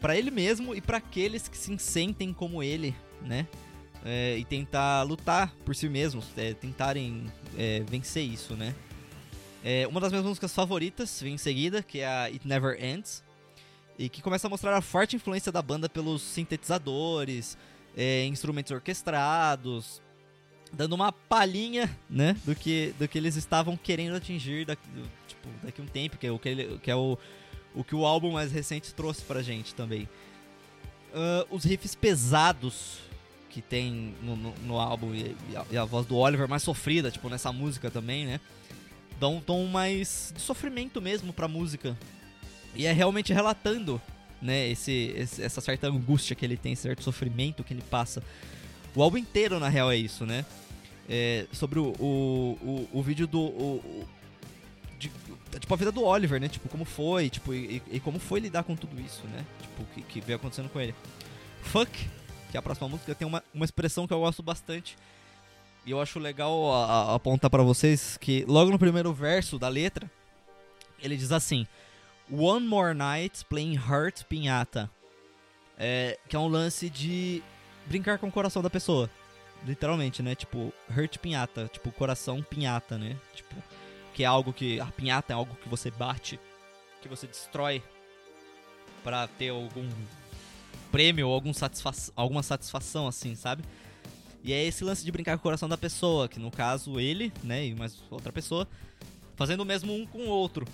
[0.00, 3.46] Para ele mesmo e para aqueles que se sentem como ele, né?
[4.04, 8.74] é, e tentar lutar por si mesmos, é, tentarem é, vencer isso, né?
[9.62, 13.22] É, uma das minhas músicas favoritas vem em seguida, que é a It Never Ends,
[13.98, 17.58] e que começa a mostrar a forte influência da banda pelos sintetizadores,
[17.94, 20.00] é, instrumentos orquestrados,
[20.72, 24.88] dando uma palhinha, né, do que, do que eles estavam querendo atingir daqui,
[25.28, 27.18] tipo, daqui a um tempo, que é o que, ele, que é o,
[27.74, 30.08] o que o álbum mais recente trouxe pra gente também.
[31.12, 32.98] Uh, os riffs pesados
[33.48, 36.62] que tem no, no, no álbum e, e, a, e, a, voz do Oliver mais
[36.62, 38.40] sofrida, tipo, nessa música também, né?
[39.18, 41.98] Dão um tom mais de sofrimento mesmo pra música.
[42.74, 44.00] E é realmente relatando,
[44.40, 48.22] né, esse, esse essa certa angústia que ele tem, esse certo sofrimento que ele passa.
[48.94, 50.44] O álbum inteiro, na real, é isso, né?
[51.08, 53.40] É, sobre o, o, o, o vídeo do.
[53.40, 54.06] O,
[55.00, 56.48] de, tipo, a vida do Oliver, né?
[56.48, 59.44] Tipo, como foi, tipo, e, e, como foi lidar com tudo isso, né?
[59.60, 60.94] Tipo, que, que veio acontecendo com ele.
[61.62, 61.90] Fuck
[62.50, 64.96] que é a próxima música, tem uma, uma expressão que eu gosto bastante.
[65.86, 69.68] E eu acho legal a, a, apontar para vocês que logo no primeiro verso da
[69.68, 70.10] letra,
[71.00, 71.66] ele diz assim:
[72.30, 74.90] One more night playing Heart Pinhata.
[75.78, 77.42] É, que é um lance de
[77.86, 79.08] brincar com o coração da pessoa.
[79.64, 80.34] Literalmente, né?
[80.34, 81.70] Tipo, Hurt Pinhata.
[81.72, 83.16] Tipo, coração pinhata, né?
[83.34, 83.54] Tipo,
[84.20, 84.78] que é algo que.
[84.78, 86.38] A pinhata é algo que você bate,
[87.00, 87.82] que você destrói
[89.02, 89.88] para ter algum
[90.92, 93.64] prêmio ou algum satisfa alguma satisfação, assim, sabe?
[94.44, 97.32] E é esse lance de brincar com o coração da pessoa, que no caso ele,
[97.42, 98.68] né, e mais outra pessoa,
[99.36, 100.66] fazendo o mesmo um com o outro.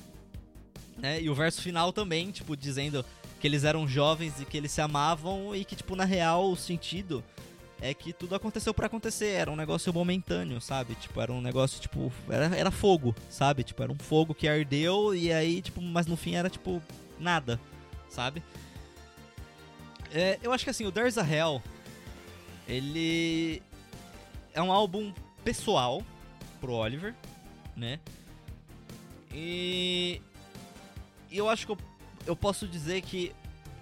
[0.99, 1.23] Né?
[1.23, 3.05] E o verso final também, tipo, dizendo
[3.39, 6.57] que eles eram jovens e que eles se amavam e que, tipo, na real, o
[6.57, 7.23] sentido
[7.81, 10.95] é que tudo aconteceu para acontecer, era um negócio momentâneo, sabe?
[10.95, 13.63] Tipo, era um negócio, tipo, era, era fogo, sabe?
[13.63, 16.83] Tipo, era um fogo que ardeu e aí, tipo, mas no fim era, tipo,
[17.19, 17.61] nada,
[18.09, 18.43] sabe?
[20.13, 21.63] É, eu acho que assim, o There's a Hell,
[22.67, 23.63] ele
[24.55, 25.13] é um álbum
[25.45, 26.03] pessoal
[26.61, 27.15] pro Oliver,
[27.77, 28.01] né?
[29.33, 30.23] E,
[31.31, 31.79] eu acho que eu,
[32.27, 33.35] eu posso dizer que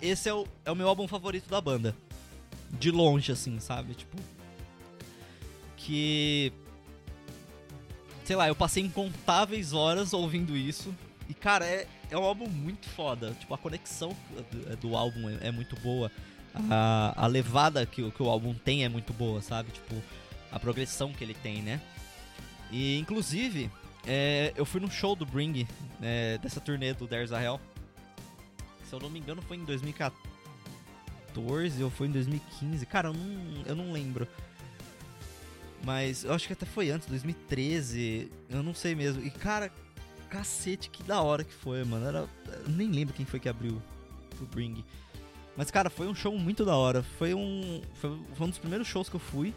[0.02, 1.96] esse é o, é o meu álbum favorito da banda.
[2.78, 3.94] De longe, assim, sabe?
[3.94, 4.16] Tipo.
[5.76, 6.52] Que.
[8.24, 10.94] Sei lá, eu passei incontáveis horas ouvindo isso.
[11.28, 13.32] E, cara, é, é um álbum muito foda.
[13.38, 14.16] Tipo, a conexão
[14.50, 16.10] do, do álbum é, é, muito boa.
[16.70, 19.72] A, a levada que, que o álbum tem é muito boa, sabe?
[19.72, 19.94] Tipo,
[20.52, 21.80] a progressão que ele tem, né?
[22.70, 23.70] E, inclusive,
[24.06, 25.66] é, eu fui no show do Bring,
[26.00, 27.60] é, dessa turnê do There's a Hell.
[28.84, 30.33] Se eu não me engano, foi em 2014
[31.40, 32.86] ou foi em 2015.
[32.86, 34.26] Cara, eu não, eu não lembro.
[35.84, 38.30] Mas eu acho que até foi antes, 2013.
[38.48, 39.22] Eu não sei mesmo.
[39.22, 39.70] E, cara,
[40.30, 42.06] cacete, que da hora que foi, mano.
[42.06, 43.80] Era, eu nem lembro quem foi que abriu
[44.40, 44.84] o Bring.
[45.56, 47.02] Mas, cara, foi um show muito da hora.
[47.02, 49.54] Foi um, foi, foi um dos primeiros shows que eu fui,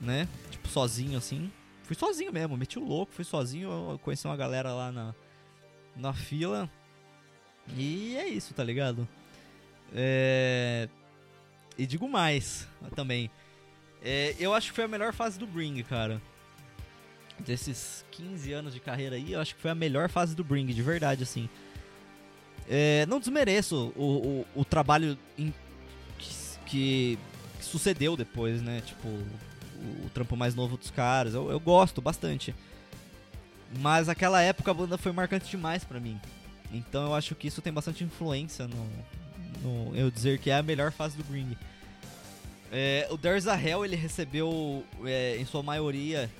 [0.00, 0.28] né?
[0.50, 1.50] Tipo, sozinho, assim.
[1.84, 3.70] Fui sozinho mesmo, meti o louco, fui sozinho.
[3.70, 5.14] Eu conheci uma galera lá na,
[5.96, 6.68] na fila.
[7.76, 9.08] E é isso, tá ligado?
[9.94, 10.88] É...
[11.78, 13.30] E digo mais também.
[14.02, 16.20] É, eu acho que foi a melhor fase do Bring, cara
[17.38, 20.66] desses 15 anos de carreira aí, eu acho que foi a melhor fase do Bring,
[20.66, 21.48] de verdade, assim.
[22.68, 25.52] É, não desmereço o, o, o trabalho in,
[26.18, 26.30] que,
[26.66, 27.18] que,
[27.60, 28.82] sucedeu depois, né?
[28.84, 31.34] Tipo, o, o, trampo mais novo dos caras.
[31.34, 32.54] Eu, eu gosto bastante.
[33.80, 36.18] Mas aquela época a banda foi marcante demais para mim.
[36.72, 38.88] Então eu acho que isso tem bastante influência no,
[39.64, 41.56] no eu dizer que é a melhor fase do Bring.
[42.70, 46.30] É, o There's a Hell ele recebeu, é, em sua maioria,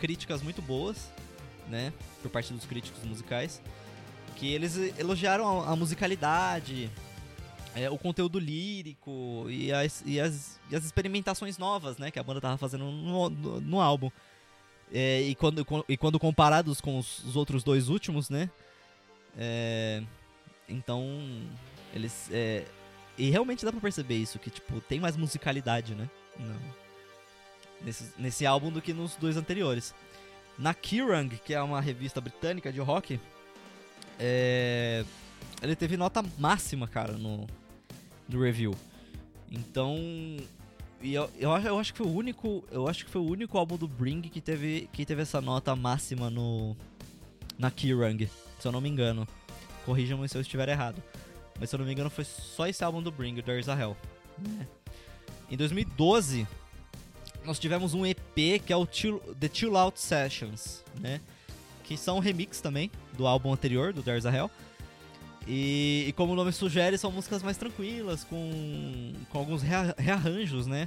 [0.00, 1.10] críticas muito boas,
[1.68, 1.92] né?
[2.22, 3.60] Por parte dos críticos musicais.
[4.36, 6.90] Que eles elogiaram a, a musicalidade,
[7.74, 12.10] é, o conteúdo lírico e as, e, as, e as experimentações novas, né?
[12.10, 14.10] Que a banda tava fazendo no, no, no álbum.
[14.92, 18.50] É, e, quando, e quando comparados com os, os outros dois últimos, né?
[19.36, 20.02] É,
[20.68, 21.04] então,
[21.94, 22.28] eles.
[22.30, 22.64] É,
[23.16, 26.08] e realmente dá pra perceber isso, que tipo, tem mais musicalidade, né?
[26.38, 26.88] Não
[27.82, 29.94] nesse, nesse álbum do que nos dois anteriores.
[30.58, 33.20] Na Kerrang, que é uma revista britânica de rock,
[34.18, 35.04] é,
[35.62, 37.46] ele teve nota máxima, cara, no,
[38.28, 38.74] no review.
[39.50, 39.96] Então,
[41.00, 43.56] e eu, eu, eu, acho que foi o único, eu acho que foi o único
[43.56, 46.76] álbum do Bring que teve, que teve essa nota máxima no
[47.56, 48.28] na Kerrang,
[48.58, 49.26] se eu não me engano.
[49.88, 51.02] Corrijam-me se eu estiver errado.
[51.58, 53.96] Mas se eu não me engano foi só esse álbum do Bring, There's a Hell.
[54.36, 54.66] Né?
[55.50, 56.46] Em 2012,
[57.42, 61.22] nós tivemos um EP que é o The Chill Out Sessions, né?
[61.84, 64.50] Que são remix também do álbum anterior, do There's a Hell.
[65.46, 70.86] E, e, como o nome sugere, são músicas mais tranquilas, com, com alguns rearranjos, né?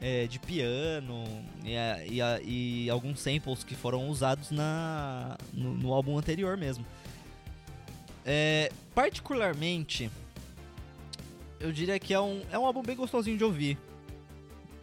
[0.00, 1.24] é, de piano
[1.64, 1.74] e,
[2.10, 6.86] e, e, alguns samples que foram usados na, no, no álbum anterior mesmo.
[8.30, 10.10] É, particularmente,
[11.58, 13.78] eu diria que é um, é um álbum bem gostosinho de ouvir.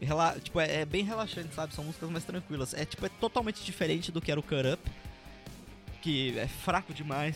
[0.01, 1.73] Rela tipo, é, é, bem relaxante, sabe?
[1.75, 2.73] São músicas mais tranquilas.
[2.73, 4.91] É tipo, é totalmente diferente do que era o Cut Up.
[6.01, 7.36] Que é fraco demais.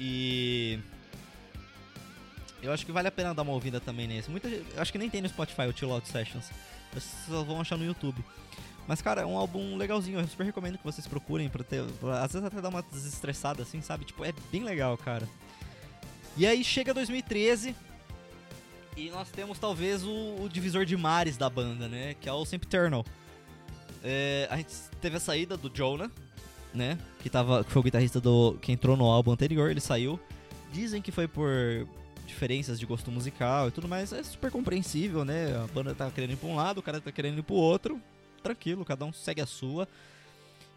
[0.00, 0.80] E.
[2.60, 4.28] Eu acho que vale a pena dar uma ouvida também nesse.
[4.28, 6.50] Muita, eu acho que nem tem no Spotify o Chill Out Sessions.
[6.92, 8.24] Vocês só vão achar no YouTube.
[8.88, 10.18] Mas, cara, é um álbum legalzinho.
[10.18, 11.84] Eu super recomendo que vocês procurem pra ter.
[12.00, 14.06] Pra, às vezes até dar uma desestressada assim, sabe?
[14.06, 15.28] Tipo, é bem legal, cara.
[16.34, 17.76] E aí chega 2013.
[18.96, 22.14] E nós temos talvez o, o divisor de mares da banda, né?
[22.18, 23.04] Que é o Sempiternal.
[24.02, 24.72] É, a gente
[25.02, 26.10] teve a saída do Jonah,
[26.72, 26.98] né?
[27.20, 30.18] Que, tava, que foi o guitarrista do, que entrou no álbum anterior, ele saiu.
[30.72, 31.86] Dizem que foi por
[32.26, 34.12] diferenças de gosto musical e tudo mais.
[34.14, 35.54] É super compreensível, né?
[35.62, 38.00] A banda tá querendo ir pra um lado, o cara tá querendo ir pro outro.
[38.42, 39.88] Tranquilo, cada um segue a sua.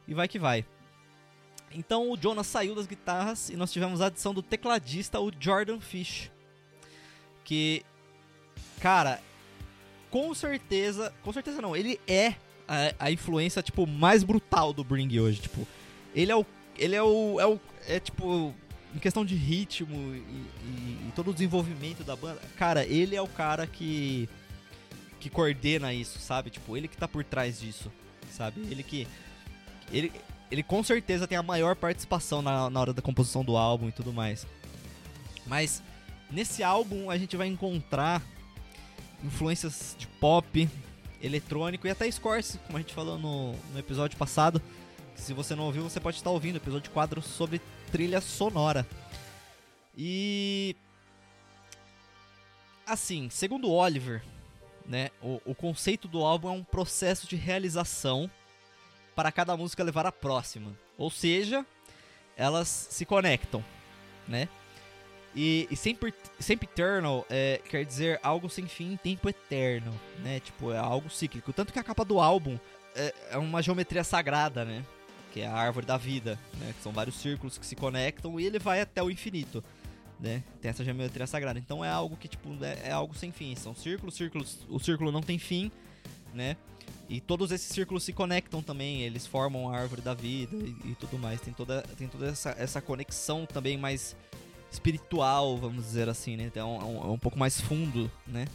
[0.08, 0.66] E vai que vai.
[1.74, 5.80] Então o Jonas saiu das guitarras e nós tivemos a adição do tecladista, o Jordan
[5.80, 6.30] Fish.
[7.46, 7.86] Que
[8.82, 9.22] Cara,
[10.10, 11.14] com certeza.
[11.22, 12.34] Com certeza não, ele é
[12.68, 15.42] a, a influência, tipo, mais brutal do Bring hoje.
[15.42, 15.68] Tipo,
[16.16, 16.46] ele é o.
[16.78, 17.40] Ele é o.
[17.40, 18.54] É, o, é tipo.
[18.94, 23.22] Em questão de ritmo e, e, e todo o desenvolvimento da banda, cara, ele é
[23.22, 24.28] o cara que.
[25.22, 26.50] Que coordena isso, sabe?
[26.50, 27.92] Tipo, ele que tá por trás disso,
[28.30, 28.62] sabe?
[28.70, 29.08] Ele que.
[29.92, 30.12] Ele,
[30.50, 33.92] ele com certeza tem a maior participação na, na hora da composição do álbum e
[33.92, 34.46] tudo mais.
[35.46, 35.82] Mas
[36.30, 38.22] nesse álbum a gente vai encontrar
[39.24, 40.68] influências de pop,
[41.22, 44.62] eletrônico e até Scorse, como a gente falou no, no episódio passado.
[45.16, 48.88] Se você não ouviu, você pode estar ouvindo o episódio 4 sobre trilha sonora.
[49.96, 50.76] E.
[52.88, 54.24] Assim, segundo Oliver,
[54.92, 58.30] né, o, o conceito do álbum é um processo de realização
[59.16, 60.78] para cada música levar à próxima.
[60.98, 61.66] Ou seja,
[62.36, 63.64] elas se conectam,
[64.28, 64.50] né?
[65.34, 70.42] E, e sempre, sempre eternal é, quer dizer algo sem fim em tempo eterno, né?
[70.42, 71.54] Tipo, é algo cíclico.
[71.54, 72.60] Tanto que a capa do álbum
[72.94, 74.84] é, é uma geometria sagrada, né?
[75.32, 76.74] Que é a árvore da vida, né?
[76.76, 79.64] Que são vários círculos que se conectam e ele vai até o infinito,
[80.22, 80.44] né?
[80.62, 81.58] Tem essa geometria sagrada.
[81.58, 83.56] Então é algo que, tipo, é, é algo sem fim.
[83.56, 84.60] São círculos, círculos.
[84.70, 85.72] O círculo não tem fim,
[86.34, 86.56] né?
[87.10, 90.96] E todos esses círculos se conectam também, eles formam a árvore da vida e, e
[91.00, 91.42] tudo mais.
[91.42, 94.16] Tem toda, tem toda essa, essa conexão também mais
[94.72, 96.46] espiritual, vamos dizer assim, né?
[96.46, 98.46] Então é um, é um pouco mais fundo, né?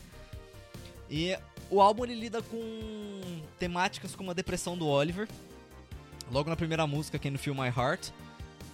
[1.10, 1.36] E
[1.68, 5.28] o álbum ele lida com temáticas como a depressão do Oliver.
[6.30, 8.10] Logo na primeira música, Can You Feel My Heart?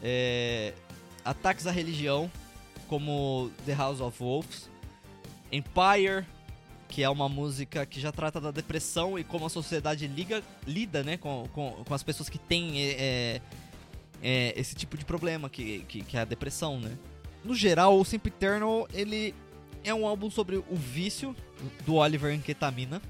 [0.03, 0.73] É,
[1.25, 2.31] ataques à religião,
[2.93, 4.69] como The House of Wolves.
[5.51, 6.27] Empire,
[6.91, 11.03] que é uma música que já trata da depressão e como a sociedade liga, lida
[11.03, 13.41] né, com, com, com as pessoas que têm é,
[14.23, 16.99] é, esse tipo de problema, que, que, que é a depressão, né?
[17.43, 19.35] no geral, o Simple Eternal, ele
[19.83, 21.35] é um álbum sobre o vício
[21.87, 23.01] do Oliver em ketamina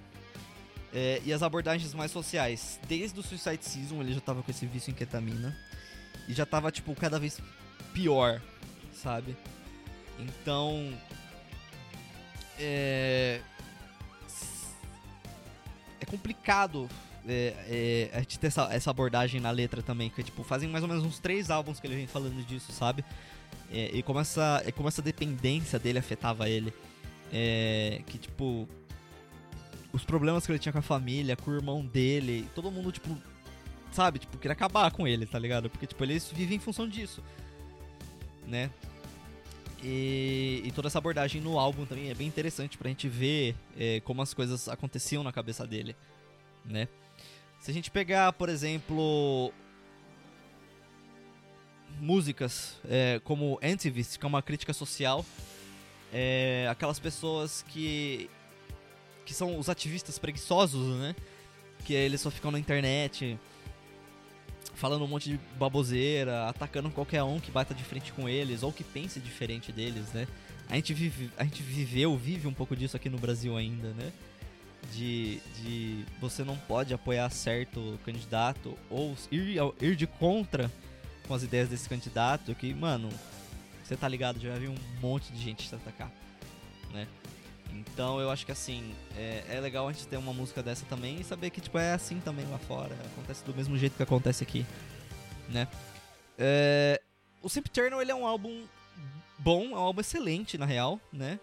[0.95, 2.79] é, e as abordagens mais sociais.
[2.87, 5.59] Desde o Suicide Season ele já tava com esse vício em ketamina
[6.29, 7.40] e já tava, tipo, cada vez
[7.92, 8.40] pior,
[8.92, 9.37] sabe?
[10.22, 10.92] Então...
[12.58, 13.40] É...
[16.00, 16.88] É complicado
[17.26, 20.82] é, é, a gente ter essa, essa abordagem na letra também, que tipo, fazem mais
[20.82, 23.04] ou menos uns três álbuns que ele vem falando disso, sabe?
[23.70, 26.72] É, e como essa, como essa dependência dele afetava ele.
[27.32, 28.68] É, que, tipo,
[29.92, 33.16] os problemas que ele tinha com a família, com o irmão dele, todo mundo, tipo,
[33.90, 35.70] sabe, tipo, queria acabar com ele, tá ligado?
[35.70, 37.23] Porque, tipo, eles vivem em função disso,
[38.46, 38.70] né?
[39.83, 44.00] E, e, toda essa abordagem no álbum também é bem interessante pra gente ver é,
[44.00, 45.96] como as coisas aconteciam na cabeça dele,
[46.64, 46.87] né?
[47.60, 49.52] Se a gente pegar, por exemplo,
[52.00, 55.24] músicas é, como Antivist, que é uma crítica social,
[56.12, 58.30] é, aquelas pessoas que
[59.24, 61.14] que são os ativistas preguiçosos, né?
[61.85, 63.38] Que eles só ficam na internet
[64.83, 68.72] falando um monte de baboseira, atacando qualquer um que bata de frente com eles ou
[68.72, 70.26] que pense diferente deles, né?
[70.68, 74.12] A gente, vive, a gente viveu, vive um pouco disso aqui no Brasil ainda, né?
[74.92, 80.68] De, de você não pode apoiar certo candidato ou ir, ir de contra
[81.28, 83.08] com as ideias desse candidato que, mano,
[83.85, 86.10] você tá ligado, já vi um monte de gente te atacar,
[86.92, 87.06] né?
[87.73, 91.20] Então eu acho que assim, é, é, legal a gente ter uma música dessa também
[91.20, 94.44] e saber que tipo, é assim também lá fora, acontece do mesmo jeito que acontece
[94.44, 94.66] aqui,
[95.48, 95.66] né?
[96.38, 97.00] É,
[97.42, 98.64] o Sempiternal ele é um álbum
[99.38, 101.40] bom, é um álbum excelente na real, né?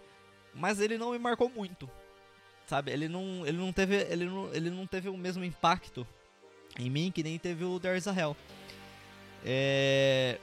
[0.54, 1.88] Mas ele não me marcou muito,
[2.66, 2.92] sabe?
[2.92, 6.06] Ele não, ele não teve, ele não, ele não teve o mesmo impacto
[6.78, 8.36] em mim que nem teve o There's a Hell.
[9.44, 10.38] É...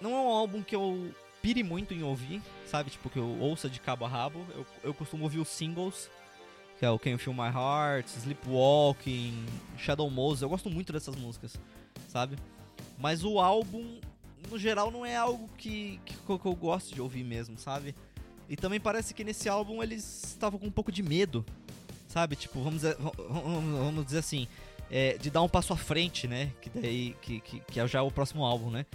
[0.00, 1.14] Não é um álbum que eu
[1.44, 2.88] pire muito em ouvir, sabe?
[2.88, 4.46] Tipo, que eu ouça de cabo a rabo.
[4.54, 6.08] Eu, eu costumo ouvir os singles,
[6.78, 9.44] que é o Can Feel My Heart, Sleepwalking,
[9.76, 10.40] Shadow Moses.
[10.40, 11.54] Eu gosto muito dessas músicas,
[12.08, 12.38] sabe?
[12.98, 14.00] Mas o álbum,
[14.50, 17.94] no geral, não é algo que, que, que eu gosto de ouvir mesmo, sabe?
[18.48, 21.44] E também parece que nesse álbum eles estavam com um pouco de medo,
[22.08, 22.36] sabe?
[22.36, 24.48] Tipo, vamos dizer, vamos dizer assim,
[24.90, 26.52] é, de dar um passo à frente, né?
[26.62, 28.86] Que daí que, que, que é já o próximo álbum, né?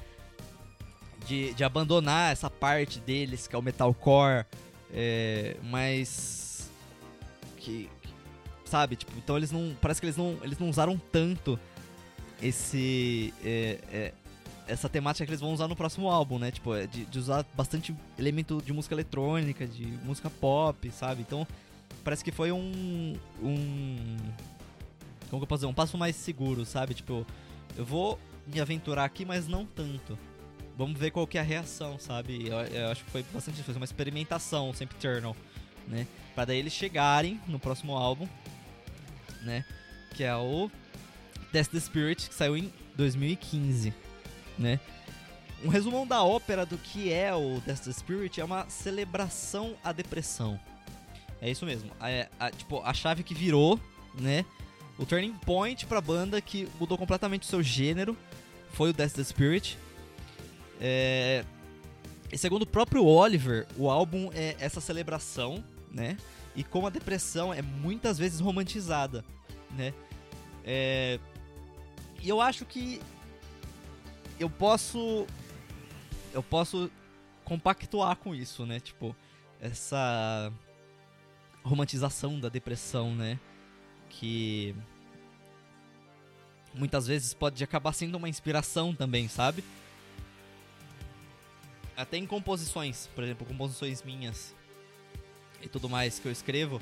[1.30, 4.48] De, de abandonar essa parte deles, que é o metalcore,
[4.92, 6.72] é, mas
[7.58, 8.10] que, que,
[8.66, 11.60] sabe, tipo, então eles não, parece que eles não, eles não usaram tanto
[12.42, 14.14] esse é, é,
[14.68, 16.50] essa temática que eles vão usar no próximo álbum, né?
[16.50, 21.22] Tipo, é de, de, usar bastante elemento de música eletrônica, de música pop, sabe?
[21.22, 21.46] Então,
[22.04, 23.16] parece que foi um.
[23.42, 24.18] um
[25.30, 25.68] como que eu posso dizer?
[25.68, 26.96] Um passo mais seguro, sabe?
[26.96, 27.26] Tipo,
[27.78, 30.18] eu vou me aventurar aqui, mas não tanto.
[30.80, 32.48] Vamos ver qual que é a reação, sabe?
[32.48, 35.36] Eu, eu acho que foi bastante foi uma experimentação, sempre Eternal,
[35.88, 36.08] né?
[36.34, 38.28] Pra daí eles chegarem no próximo álbum,
[39.44, 39.64] né?
[40.16, 40.72] Que é o
[41.54, 43.94] Death the Spirit, que saiu em 2015
[44.60, 44.80] né?
[45.64, 49.92] Um resumão da ópera do que é o Death the Spirit é uma celebração à
[49.92, 50.60] depressão.
[51.42, 51.90] É isso mesmo.
[52.02, 53.80] É, a, tipo, a chave que virou,
[54.14, 54.46] né?
[54.98, 58.18] O turning point pra banda que mudou completamente o seu gênero
[58.74, 59.78] foi o Death the Spirit.
[60.80, 61.44] É,
[62.32, 66.18] e segundo o próprio Oliver, o álbum é essa celebração, né?
[66.56, 69.24] E como a depressão é muitas vezes romantizada,
[69.72, 69.94] né?
[70.64, 71.20] É,
[72.22, 73.02] e eu acho que
[74.40, 75.26] eu posso.
[76.34, 76.92] Eu posso
[77.44, 78.80] compactuar com isso, né?
[78.80, 79.16] Tipo,
[79.60, 80.52] essa
[81.64, 83.40] romantização da depressão, né?
[84.10, 84.76] Que
[86.74, 89.64] muitas vezes pode acabar sendo uma inspiração também, sabe?
[92.00, 94.56] Até em composições, por exemplo, composições minhas
[95.62, 96.82] e tudo mais que eu escrevo,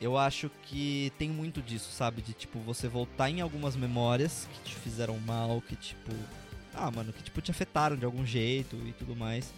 [0.00, 2.20] eu acho que tem muito disso, sabe?
[2.20, 6.10] De tipo, você voltar em algumas memórias que te fizeram mal, que tipo
[6.74, 9.54] ah, mano, que tipo te afetaram de algum jeito e tudo mais.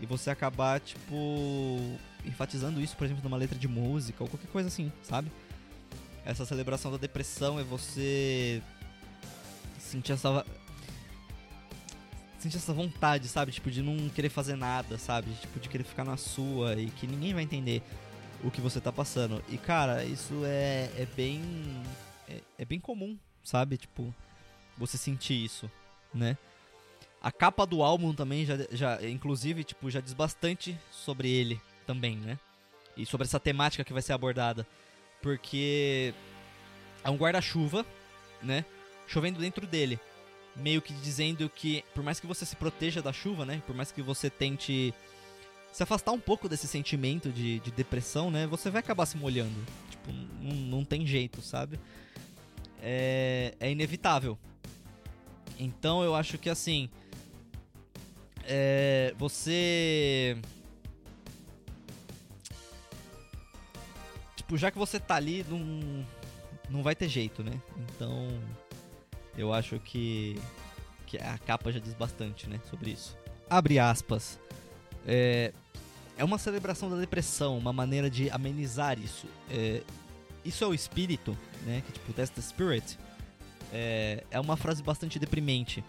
[0.00, 4.68] E você acabar, tipo, enfatizando isso, por exemplo, numa letra de música ou qualquer coisa
[4.68, 5.30] assim, sabe?
[6.24, 8.62] Essa celebração da depressão é você
[9.78, 10.46] sentir essa
[12.44, 13.52] sentir essa vontade, sabe?
[13.52, 15.32] Tipo, de não querer fazer nada, sabe?
[15.40, 17.82] Tipo, de querer ficar na sua e que ninguém vai entender
[18.42, 19.42] o que você tá passando.
[19.48, 21.42] E, cara, isso é, é bem.
[22.28, 23.78] É, é bem comum, sabe?
[23.78, 24.14] Tipo,
[24.76, 25.70] você sentir isso,
[26.12, 26.36] né?
[27.22, 32.18] A capa do álbum também já, já inclusive, tipo, já diz bastante sobre ele também,
[32.18, 32.38] né?
[32.94, 34.66] E sobre essa temática que vai ser abordada.
[35.22, 36.12] Porque
[37.02, 37.86] é um guarda-chuva,
[38.42, 38.66] né?
[39.06, 39.98] Chovendo dentro dele.
[40.56, 43.62] Meio que dizendo que, por mais que você se proteja da chuva, né?
[43.66, 44.94] Por mais que você tente
[45.72, 48.46] se afastar um pouco desse sentimento de, de depressão, né?
[48.46, 49.54] Você vai acabar se molhando.
[49.90, 51.80] Tipo, não, tem jeito, sabe?
[52.80, 54.38] É, é inevitável.
[55.58, 56.88] Então eu acho que assim
[58.46, 60.36] é, você.
[64.36, 66.06] Tipo, já que você tá ali, não,
[66.68, 67.52] não vai ter jeito, né?
[67.78, 68.28] Então,
[69.36, 70.40] eu acho que,
[71.06, 72.60] que a capa já diz bastante, né?
[72.70, 73.16] Sobre isso.
[73.48, 74.38] Abre aspas.
[75.06, 75.52] É,
[76.16, 79.26] é uma celebração da depressão, uma maneira de amenizar isso.
[79.50, 79.82] É,
[80.44, 81.82] isso é o espírito, né?
[81.86, 82.98] Que tipo, that's the spirit.
[83.72, 85.82] É, é uma frase bastante deprimente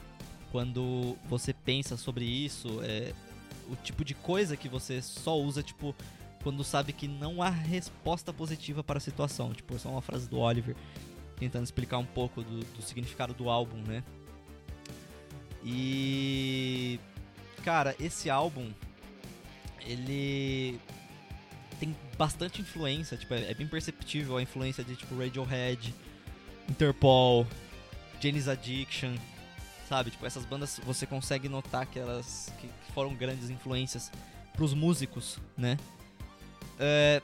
[0.55, 3.13] quando você pensa sobre isso, é
[3.69, 5.93] o tipo de coisa que você só usa, tipo,
[6.41, 9.53] quando sabe que não há resposta positiva para a situação.
[9.53, 10.73] Tipo, essa é uma frase do Oliver
[11.37, 14.03] tentando explicar um pouco do, do significado do álbum, né?
[15.63, 16.99] E.
[17.63, 18.71] Cara, esse álbum.
[19.85, 20.79] Ele.
[21.79, 25.93] Tem bastante influência, tipo, é, é bem perceptível a influência de tipo Radiohead,
[26.69, 27.45] Interpol,
[28.21, 29.15] Janis Addiction,
[29.89, 30.11] sabe?
[30.11, 34.09] Tipo, essas bandas você consegue notar que elas que foram grandes influências
[34.53, 35.77] pros músicos, né?
[36.79, 37.21] É,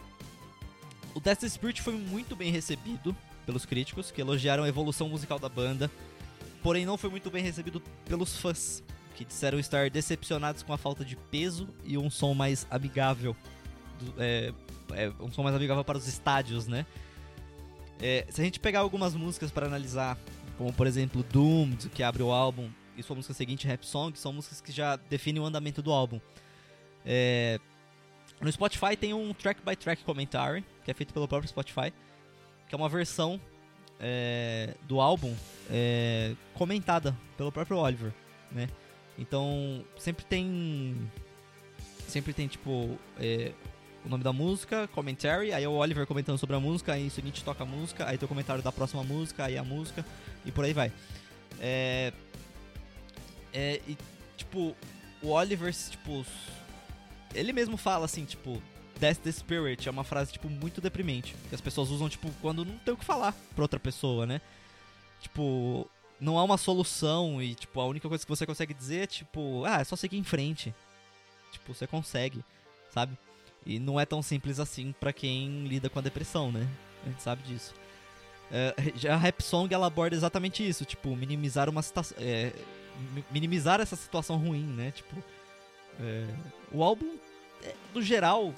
[1.14, 3.16] o Death Spirit foi muito bem recebido
[3.46, 5.90] pelos críticos, que elogiaram a evolução musical da banda,
[6.62, 8.84] porém não foi muito bem recebido pelos fãs,
[9.16, 13.36] que disseram estar decepcionados com a falta de peso e um som mais amigável,
[14.00, 14.54] do, é,
[14.94, 16.86] é, um som mais amigável para os estádios, né?
[18.00, 20.18] É, se a gente pegar algumas músicas para analisar
[20.62, 24.32] como por exemplo Doomed, que abre o álbum, e sua música seguinte, Rap Song, são
[24.32, 26.20] músicas que já definem o andamento do álbum.
[27.04, 27.60] É,
[28.40, 31.92] No Spotify tem um track by track commentary, que é feito pelo próprio Spotify,
[32.72, 33.38] que é uma versão
[34.00, 35.36] é, do álbum
[35.70, 38.14] é, comentada pelo próprio Oliver,
[38.50, 38.70] né?
[39.20, 40.96] Então sempre tem
[42.08, 43.52] sempre tem tipo é,
[44.06, 47.12] o nome da música, commentary, aí é o Oliver comentando sobre a música, aí o
[47.12, 50.06] seguinte toca a música, aí tem o comentário da próxima música, aí a música
[50.46, 50.94] e por aí vai.
[51.60, 52.14] É,
[53.54, 53.98] é e
[54.38, 54.78] tipo
[55.22, 56.26] o Oliver tipo
[57.34, 58.62] ele mesmo fala assim, tipo,
[59.02, 61.36] That's the Spirit é uma frase, tipo, muito deprimente.
[61.50, 64.40] Que as pessoas usam, tipo, quando não tem o que falar pra outra pessoa, né?
[65.20, 65.90] Tipo,
[66.20, 69.66] não há uma solução e, tipo, a única coisa que você consegue dizer é, tipo,
[69.66, 70.74] ah, é só seguir em frente.
[71.52, 72.46] Tipo, você consegue,
[72.92, 73.18] sabe?
[73.66, 76.68] E não é tão simples assim para quem lida com a depressão, né?
[77.04, 77.74] A gente sabe disso.
[78.52, 78.76] É,
[79.10, 82.16] a rap song ela aborda exatamente isso, tipo, minimizar uma situação.
[82.20, 82.54] É,
[83.32, 84.92] minimizar essa situação ruim, né?
[84.92, 85.16] Tipo,
[86.00, 86.28] é,
[86.72, 87.18] o álbum,
[87.64, 88.54] é, no geral,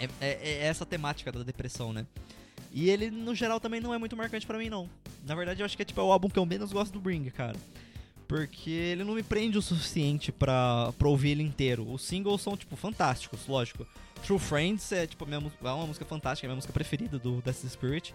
[0.00, 2.06] é, é, é, essa temática da depressão, né?
[2.72, 4.88] E ele, no geral, também não é muito marcante para mim, não.
[5.26, 7.00] Na verdade, eu acho que é tipo é o álbum que eu menos gosto do
[7.00, 7.56] Bring, cara.
[8.28, 11.90] Porque ele não me prende o suficiente pra, pra ouvir ele inteiro.
[11.90, 13.84] Os singles são, tipo, fantásticos, lógico.
[14.24, 17.64] True Friends é, tipo, minha, é uma música fantástica, é minha música preferida do Death
[17.68, 18.14] Spirit.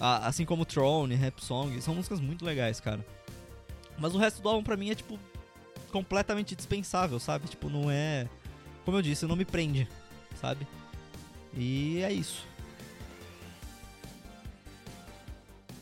[0.00, 3.06] Assim como Throne, Rap Song, são músicas muito legais, cara.
[3.96, 5.16] Mas o resto do álbum pra mim é, tipo,
[5.92, 7.46] completamente dispensável, sabe?
[7.46, 8.28] Tipo, não é.
[8.84, 9.88] Como eu disse, não me prende,
[10.44, 10.66] sabe?
[11.56, 12.46] E é isso.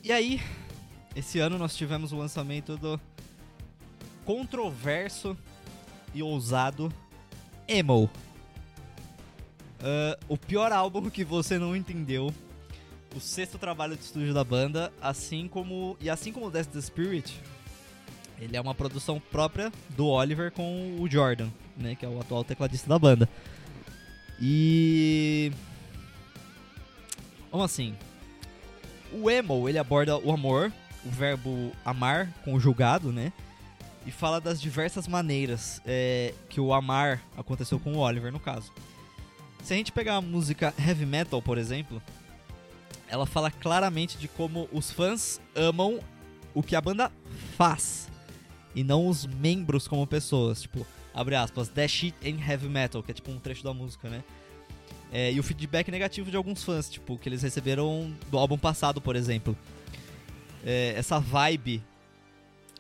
[0.05, 0.41] E aí,
[1.17, 3.01] esse ano nós tivemos o lançamento do
[4.25, 5.37] controverso
[6.15, 6.93] e ousado
[7.67, 8.05] Emo.
[9.81, 12.33] Uh, o pior álbum que você não entendeu.
[13.17, 15.97] O sexto trabalho de estúdio da banda, assim como.
[16.01, 17.35] E assim como Death the Spirit,
[18.41, 22.45] ele é uma produção própria do Oliver com o Jordan, né, que é o atual
[22.45, 23.29] tecladista da banda.
[24.45, 25.53] E
[27.53, 27.95] Vamos assim.
[29.13, 30.73] O emo, ele aborda o amor,
[31.05, 33.31] o verbo amar conjugado, né?
[34.07, 38.73] E fala das diversas maneiras é, que o amar aconteceu com o Oliver, no caso.
[39.63, 42.03] Se a gente pegar a música heavy metal, por exemplo,
[43.07, 46.01] ela fala claramente de como os fãs amam
[46.55, 47.13] o que a banda
[47.57, 48.09] faz
[48.75, 50.63] e não os membros como pessoas.
[50.63, 54.09] Tipo, abre aspas, That Shit in Heavy Metal, que é tipo um trecho da música,
[54.09, 54.23] né?
[55.13, 59.01] É, e o feedback negativo de alguns fãs, tipo, que eles receberam do álbum passado,
[59.01, 59.57] por exemplo.
[60.65, 61.83] É, essa vibe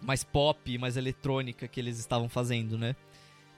[0.01, 2.97] mais pop, mais eletrônica que eles estavam fazendo, né?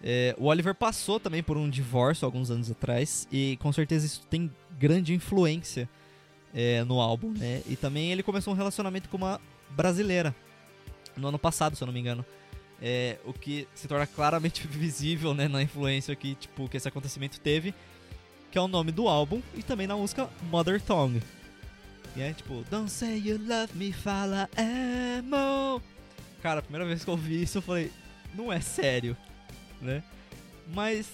[0.03, 4.27] É, o Oliver passou também por um divórcio alguns anos atrás e com certeza isso
[4.29, 5.89] tem grande influência
[6.55, 7.62] é, no álbum, né?
[7.66, 10.35] E também ele começou um relacionamento com uma brasileira,
[11.16, 12.25] no ano passado, se eu não me engano.
[12.83, 17.41] É, o que se torna claramente visível né, na influência que, tipo, que esse acontecimento
[17.41, 17.75] teve,
[18.51, 21.22] que é o nome do álbum, e também na música Mother Tongue.
[22.16, 25.83] E é tipo, Don't say you love me, fala emo.
[26.43, 27.91] Cara, a primeira vez que eu ouvi isso eu falei,
[28.35, 29.16] não é sério,
[29.81, 30.03] né?
[30.72, 31.09] Mas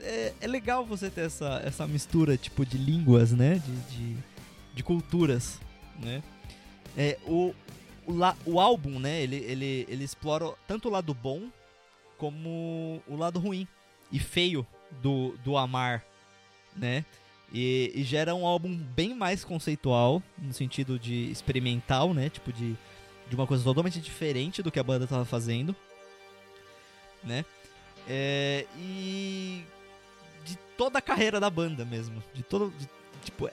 [0.00, 3.54] é, é legal você ter essa, essa mistura, tipo, de línguas, né?
[3.54, 4.16] De, de,
[4.74, 5.60] de culturas,
[5.98, 6.22] né?
[6.96, 7.54] É, o,
[8.10, 11.48] o, la, o álbum, né, ele, ele, ele explora tanto o lado bom
[12.18, 13.66] como o lado ruim
[14.12, 14.66] e feio
[15.02, 16.04] do, do amar,
[16.76, 17.04] né?
[17.52, 22.28] E, e, gera um álbum bem mais conceitual, no sentido de experimental, né?
[22.28, 22.76] Tipo, de,
[23.28, 25.74] de uma coisa totalmente diferente do que a banda tava fazendo,
[27.24, 27.44] né?
[28.08, 29.64] É, e
[30.44, 32.22] de toda a carreira da banda mesmo.
[32.34, 32.72] De todo.
[32.78, 32.88] De,
[33.24, 33.52] tipo, é,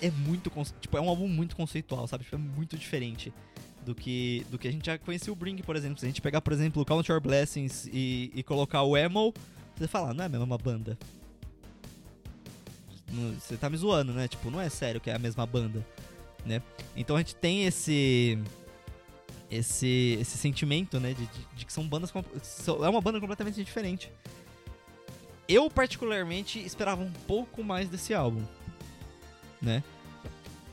[0.00, 0.50] é muito.
[0.80, 2.24] Tipo, é um álbum muito conceitual, sabe?
[2.24, 3.32] Tipo, é muito diferente
[3.84, 5.98] do que, do que a gente já conhecia o Bring, por exemplo.
[5.98, 9.32] Se a gente pegar, por exemplo, Count Your Blessings e, e colocar o Emo,
[9.76, 10.98] você fala, não é a mesma banda.
[13.38, 14.26] Você tá me zoando, né?
[14.26, 15.86] Tipo, não é sério que é a mesma banda,
[16.44, 16.60] né?
[16.96, 18.38] Então a gente tem esse
[19.48, 24.10] esse esse sentimento, né, de, de, de que são bandas é uma banda completamente diferente.
[25.48, 28.42] Eu particularmente esperava um pouco mais desse álbum
[29.60, 29.82] né?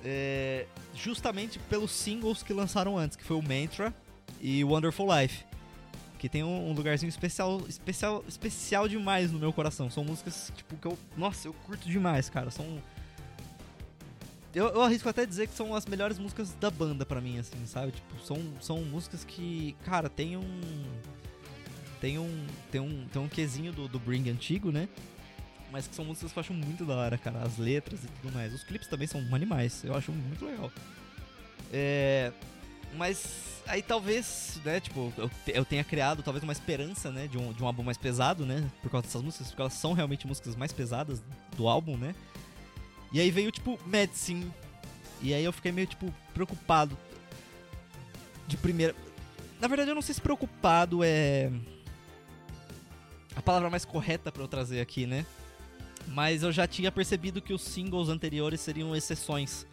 [0.03, 0.65] É,
[0.95, 3.93] justamente pelos singles que lançaram antes, que foi o Mantra
[4.41, 5.45] e Wonderful Life,
[6.19, 9.89] que tem um, lugarzinho especial, especial, especial demais no meu coração.
[9.89, 12.51] São músicas tipo que eu, nossa, eu curto demais, cara.
[12.51, 12.81] São
[14.53, 17.65] eu, eu arrisco até dizer que são as melhores músicas da banda para mim, assim,
[17.65, 17.91] sabe?
[17.91, 20.83] Tipo, são, são músicas que, cara, tem um
[21.99, 24.87] tem um tem um tem um quesinho do, do Bring antigo, né?
[25.73, 27.39] Mas que são músicas que eu acho muito da hora, cara.
[27.39, 28.53] As letras e tudo mais.
[28.53, 30.71] Os clipes também são animais, eu acho muito legal.
[31.71, 32.31] É...
[32.95, 37.51] Mas aí talvez, né, tipo, eu, eu tenha criado talvez uma esperança, né, de um,
[37.51, 40.55] de um álbum mais pesado, né, por causa dessas músicas, porque elas são realmente músicas
[40.55, 41.23] mais pesadas
[41.57, 42.13] do álbum, né.
[43.11, 44.51] E aí veio, tipo, Medicine.
[45.23, 46.95] E aí eu fiquei meio, tipo, preocupado.
[48.47, 48.95] De primeira.
[49.59, 51.51] Na verdade, eu não sei se preocupado é.
[53.35, 55.25] A palavra mais correta para eu trazer aqui, né?
[56.07, 59.65] Mas eu já tinha percebido que os singles anteriores seriam exceções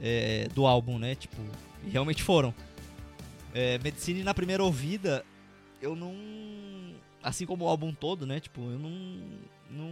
[0.00, 1.14] é, do álbum, né?
[1.14, 1.36] Tipo,
[1.84, 2.54] e realmente foram.
[3.54, 5.24] É, Medicine na primeira ouvida,
[5.80, 6.14] eu não.
[7.22, 8.40] Assim como o álbum todo, né?
[8.40, 9.46] Tipo, eu não.
[9.68, 9.90] Não,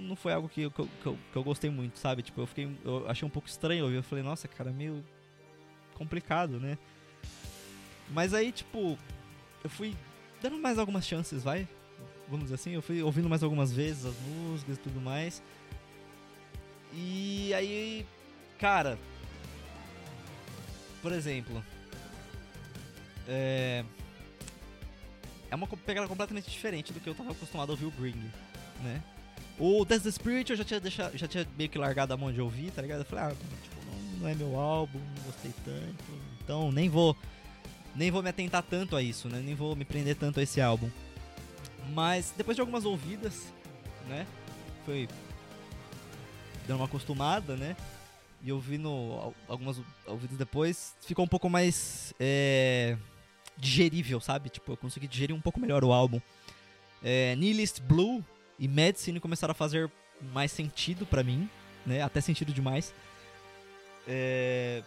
[0.00, 2.22] não foi algo que eu, que, eu, que eu gostei muito, sabe?
[2.22, 2.68] Tipo, eu fiquei.
[2.84, 3.96] Eu achei um pouco estranho ouvir.
[3.96, 5.04] Eu falei, nossa, cara, meio
[5.94, 6.76] complicado, né?
[8.10, 8.98] Mas aí, tipo,
[9.62, 9.94] eu fui
[10.42, 11.68] dando mais algumas chances, vai?
[12.32, 15.42] Vamos dizer assim, eu fui ouvindo mais algumas vezes as músicas e tudo mais.
[16.94, 18.06] E aí,
[18.58, 18.98] cara,
[21.02, 21.62] por exemplo,
[23.28, 23.84] é,
[25.50, 28.16] é uma pegada completamente diferente do que eu tava acostumado a ouvir o Bring,
[28.82, 29.02] né?
[29.58, 32.32] O That's the Spirit eu já tinha, deixado, já tinha meio que largado a mão
[32.32, 33.00] de ouvir, tá ligado?
[33.00, 36.04] Eu falei, ah, tipo, não, não é meu álbum, não gostei tanto,
[36.42, 37.14] então nem vou
[37.94, 39.42] nem vou me atentar tanto a isso, né?
[39.44, 40.90] Nem vou me prender tanto a esse álbum.
[41.90, 43.52] Mas depois de algumas ouvidas,
[44.08, 44.26] né?
[44.84, 45.08] Foi
[46.66, 47.76] dando uma acostumada, né?
[48.42, 52.96] E ouvindo algumas ouvidas depois, ficou um pouco mais é,
[53.56, 54.48] digerível, sabe?
[54.48, 56.20] Tipo, eu consegui digerir um pouco melhor o álbum.
[57.02, 58.24] É, Nihilist Blue
[58.58, 59.90] e Medicine começaram a fazer
[60.32, 61.48] mais sentido para mim,
[61.86, 62.02] né?
[62.02, 62.92] Até sentido demais.
[64.06, 64.82] É,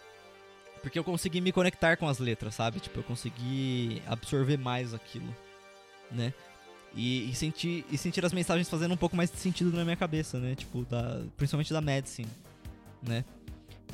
[0.82, 2.80] porque eu consegui me conectar com as letras, sabe?
[2.80, 5.34] Tipo, eu consegui absorver mais aquilo,
[6.10, 6.32] né?
[6.94, 9.96] E, e, sentir, e sentir as mensagens fazendo um pouco mais de sentido na minha
[9.96, 10.54] cabeça, né?
[10.54, 12.28] Tipo, da, principalmente da Medicine,
[13.02, 13.24] né?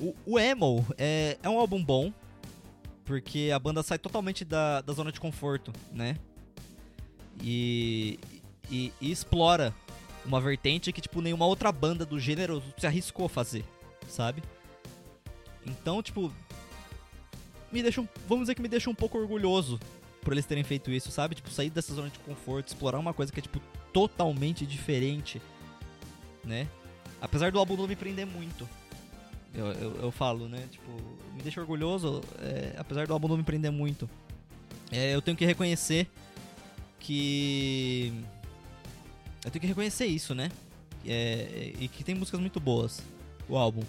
[0.01, 2.13] O, o Emo é, é um álbum bom,
[3.05, 6.17] porque a banda sai totalmente da, da zona de conforto, né?
[7.43, 8.21] E,
[8.71, 9.75] e, e, explora
[10.25, 13.65] uma vertente que, tipo, nenhuma outra banda do gênero se arriscou a fazer,
[14.09, 14.43] sabe?
[15.67, 16.33] Então, tipo,
[17.73, 19.81] me deixa um, vamos dizer que me deixa um pouco orgulhoso
[20.23, 21.35] por eles terem feito isso, sabe?
[21.35, 23.61] Tipo, sair dessa zona de conforto, explorar uma coisa que é, tipo,
[23.93, 25.43] totalmente diferente,
[26.45, 26.67] né?
[27.21, 28.69] Apesar do álbum não me prender muito.
[29.55, 30.67] Eu, eu, eu falo, né?
[30.71, 30.91] Tipo,
[31.35, 34.09] me deixa orgulhoso, é, apesar do álbum não me prender muito.
[34.91, 36.09] É, eu tenho que reconhecer
[37.01, 38.13] que.
[39.45, 40.51] Eu tenho que reconhecer isso, né?
[41.05, 43.03] É, e que tem músicas muito boas,
[43.49, 43.83] o álbum.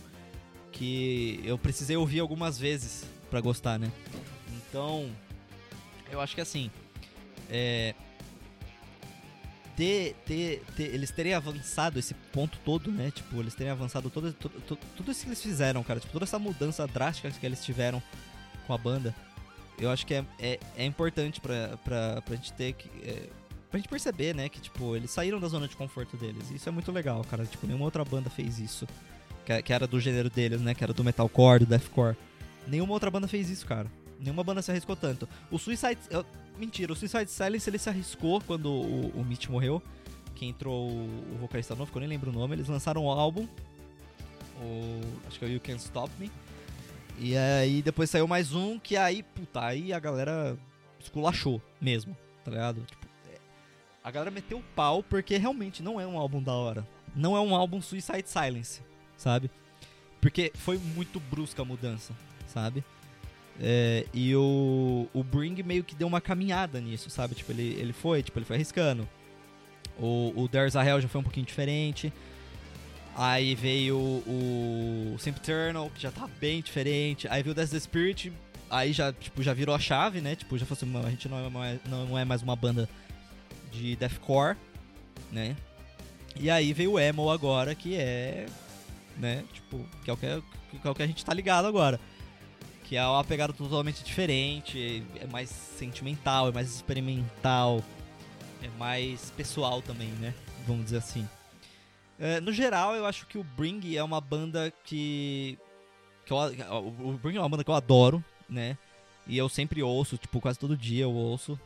[0.71, 3.91] Que eu precisei ouvir algumas vezes para gostar, né?
[4.55, 5.09] Então,
[6.13, 6.69] eu acho que assim,
[7.49, 7.93] é,
[9.75, 13.11] ter, ter, ter, eles terem avançado esse ponto todo, né?
[13.11, 15.99] Tipo, eles terem avançado todo, todo, tudo isso que eles fizeram, cara.
[15.99, 18.01] Tipo, toda essa mudança drástica que eles tiveram
[18.67, 19.13] com a banda.
[19.79, 22.87] Eu acho que é, é, é importante pra, pra, pra gente ter que.
[23.03, 23.29] É,
[23.69, 24.47] pra gente perceber, né?
[24.47, 26.51] Que, tipo, eles saíram da zona de conforto deles.
[26.51, 27.43] Isso é muito legal, cara.
[27.45, 28.87] Tipo, nenhuma outra banda fez isso.
[29.43, 30.75] Que, que era do gênero deles, né?
[30.75, 32.15] Que era do metalcore, do deathcore.
[32.67, 33.87] Nenhuma outra banda fez isso, cara.
[34.23, 35.27] Nenhuma banda se arriscou tanto.
[35.51, 35.99] O Suicide.
[36.09, 36.25] Eu,
[36.57, 39.81] mentira, o Suicide Silence ele se arriscou quando o, o Mitch morreu.
[40.33, 42.55] Que entrou o, o vocalista novo, que eu nem lembro o nome.
[42.55, 43.47] Eles lançaram um álbum.
[44.61, 46.31] O, acho que é o You Can't Stop Me.
[47.19, 50.57] E aí depois saiu mais um que aí, puta, aí a galera
[50.99, 52.81] esculachou mesmo, tá ligado?
[52.81, 53.37] Tipo, é,
[54.03, 56.87] a galera meteu o pau porque realmente não é um álbum da hora.
[57.15, 58.81] Não é um álbum Suicide Silence,
[59.15, 59.51] sabe?
[60.19, 62.13] Porque foi muito brusca a mudança
[62.53, 62.83] sabe?
[63.61, 67.35] É, e o, o Bring meio que deu uma caminhada nisso, sabe?
[67.35, 69.07] Tipo, ele, ele foi, tipo, ele foi arriscando.
[69.99, 72.11] O, o There's a Hell já foi um pouquinho diferente.
[73.15, 77.27] Aí veio o, o Eternal, que já tá bem diferente.
[77.29, 78.33] Aí veio o Death the Spirit,
[78.69, 80.35] aí já, tipo, já virou a chave, né?
[80.35, 82.89] Tipo, já fosse uma, a gente não é, mais, não é mais uma banda
[83.71, 84.57] de deathcore,
[85.31, 85.55] né?
[86.39, 88.47] E aí veio o Emo agora, que é,
[89.15, 89.43] né?
[89.53, 90.27] Tipo, que é o que,
[90.81, 91.99] que, é o que a gente tá ligado agora
[92.93, 97.83] que é uma pegada totalmente diferente, é mais sentimental, é mais experimental,
[98.61, 100.31] é mais pessoal também, né?
[100.67, 101.27] Vamos dizer assim.
[102.19, 105.57] É, no geral, eu acho que o Bring é uma banda que,
[106.23, 108.77] que eu, o Bring é uma banda que eu adoro, né?
[109.25, 111.59] E eu sempre ouço, tipo, quase todo dia eu ouço.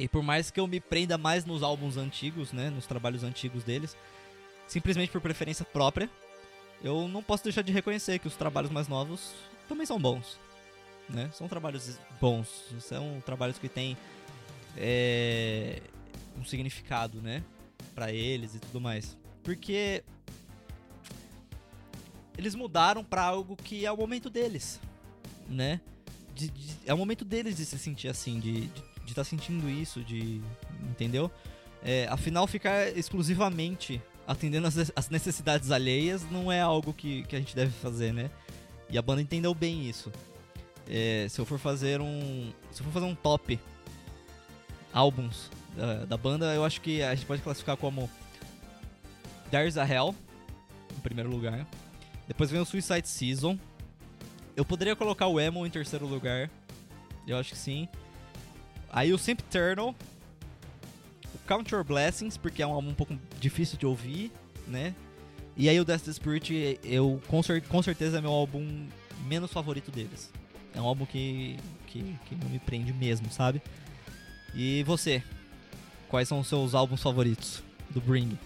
[0.00, 2.70] E por mais que eu me prenda mais nos álbuns antigos, né?
[2.70, 3.94] Nos trabalhos antigos deles,
[4.66, 6.08] simplesmente por preferência própria,
[6.82, 9.34] eu não posso deixar de reconhecer que os trabalhos mais novos
[9.74, 10.38] também são bons.
[11.08, 11.30] Né?
[11.32, 12.48] São trabalhos bons,
[12.80, 13.96] são trabalhos que têm
[14.76, 15.82] é,
[16.38, 17.42] um significado, né?
[17.94, 19.16] Pra eles e tudo mais.
[19.42, 20.02] Porque
[22.38, 24.80] eles mudaram para algo que é o momento deles,
[25.48, 25.80] né?
[26.34, 28.70] de, de, é o momento deles de se sentir assim, de
[29.06, 30.40] estar tá sentindo isso, de.
[30.90, 31.30] Entendeu?
[31.82, 37.56] É, afinal, ficar exclusivamente atendendo as, necessidades alheias não é algo que, que a gente
[37.56, 38.30] deve fazer, né?
[38.92, 40.12] E a banda entendeu bem isso.
[40.86, 42.52] É, se eu for fazer um.
[42.70, 43.58] Se eu for fazer um top
[44.92, 48.10] álbuns da, da, banda, eu acho que a gente pode classificar como
[49.50, 50.14] There's a Hell,
[50.94, 51.66] em primeiro lugar.
[52.28, 53.58] Depois vem o Suicide Season.
[54.54, 56.50] Eu poderia colocar o Emo em terceiro lugar.
[57.26, 57.88] Eu acho que sim.
[58.90, 59.94] Aí o Sempiternal.
[61.34, 64.30] O Count Your Blessings, porque é um álbum um pouco difícil de ouvir,
[64.68, 64.94] né?
[65.56, 68.86] E aí o Death the Spirit, eu com, cer com certeza é meu álbum
[69.26, 70.30] menos favorito deles.
[70.74, 73.60] É um álbum que, que, que não me prende mesmo, sabe?
[74.54, 75.22] E você?
[76.08, 78.38] Quais são os seus álbuns favoritos do Bring?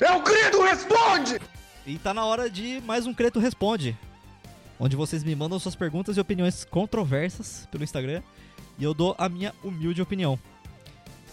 [0.00, 1.40] É o Credo Responde!
[1.86, 3.96] E tá na hora de mais um Creto Responde.
[4.78, 8.22] Onde vocês me mandam suas perguntas e opiniões controversas pelo Instagram.
[8.78, 10.38] E eu dou a minha humilde opinião.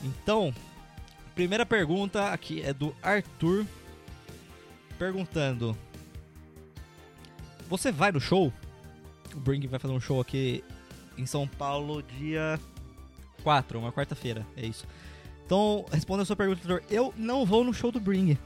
[0.02, 0.54] Então,
[1.36, 3.66] primeira pergunta aqui é do Arthur.
[4.98, 5.78] Perguntando:
[7.70, 8.52] Você vai no show?
[9.34, 10.64] O Bring vai fazer um show aqui
[11.18, 12.60] em São Paulo dia
[13.44, 14.86] 4, uma quarta-feira, é isso.
[15.46, 18.38] Então, respondendo a sua pergunta, eu não vou no show do Bring.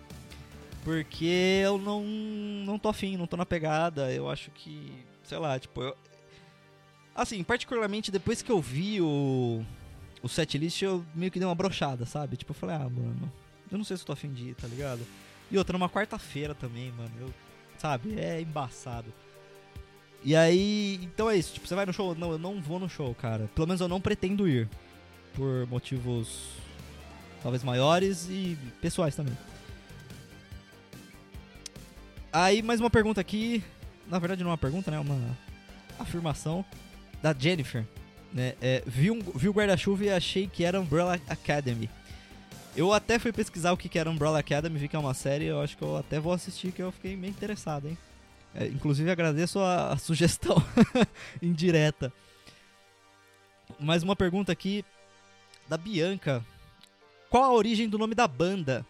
[0.84, 4.12] Porque eu não, não tô afim, não tô na pegada.
[4.12, 4.92] Eu acho que,
[5.24, 5.96] sei lá, tipo, eu,
[7.14, 9.64] assim, particularmente depois que eu vi o,
[10.22, 12.38] o setlist, eu meio que dei uma brochada, sabe?
[12.38, 13.32] Tipo, eu falei, ah, mano,
[13.72, 15.02] eu não sei se eu tô afim de ir, tá ligado?
[15.50, 17.34] E outra, numa quarta-feira também, mano, eu,
[17.78, 18.20] sabe?
[18.20, 19.14] É embaçado.
[20.24, 22.16] E aí, então é isso, tipo, você vai no show?
[22.16, 23.50] Não, eu não vou no show, cara.
[23.56, 24.68] Pelo menos eu não pretendo ir.
[25.34, 26.50] Por motivos
[27.42, 29.38] talvez maiores e pessoais também.
[32.32, 33.64] Aí, mais uma pergunta aqui.
[34.08, 34.98] Na verdade, não é uma pergunta, né?
[34.98, 35.38] É uma
[36.00, 36.66] afirmação
[37.22, 37.86] da Jennifer.
[38.34, 38.56] Né?
[38.62, 41.90] É, vi, um, vi o guarda-chuva e achei que era Umbrella Academy.
[42.78, 45.60] Eu até fui pesquisar o que era Umbrella Academy, vi que é uma série, eu
[45.60, 47.98] acho que eu até vou assistir, que eu fiquei meio interessado, hein?
[48.54, 50.56] É, inclusive agradeço a, a sugestão
[51.42, 52.14] indireta.
[53.80, 54.86] Mais uma pergunta aqui
[55.68, 56.46] da Bianca.
[57.32, 58.86] Qual a origem do nome da banda?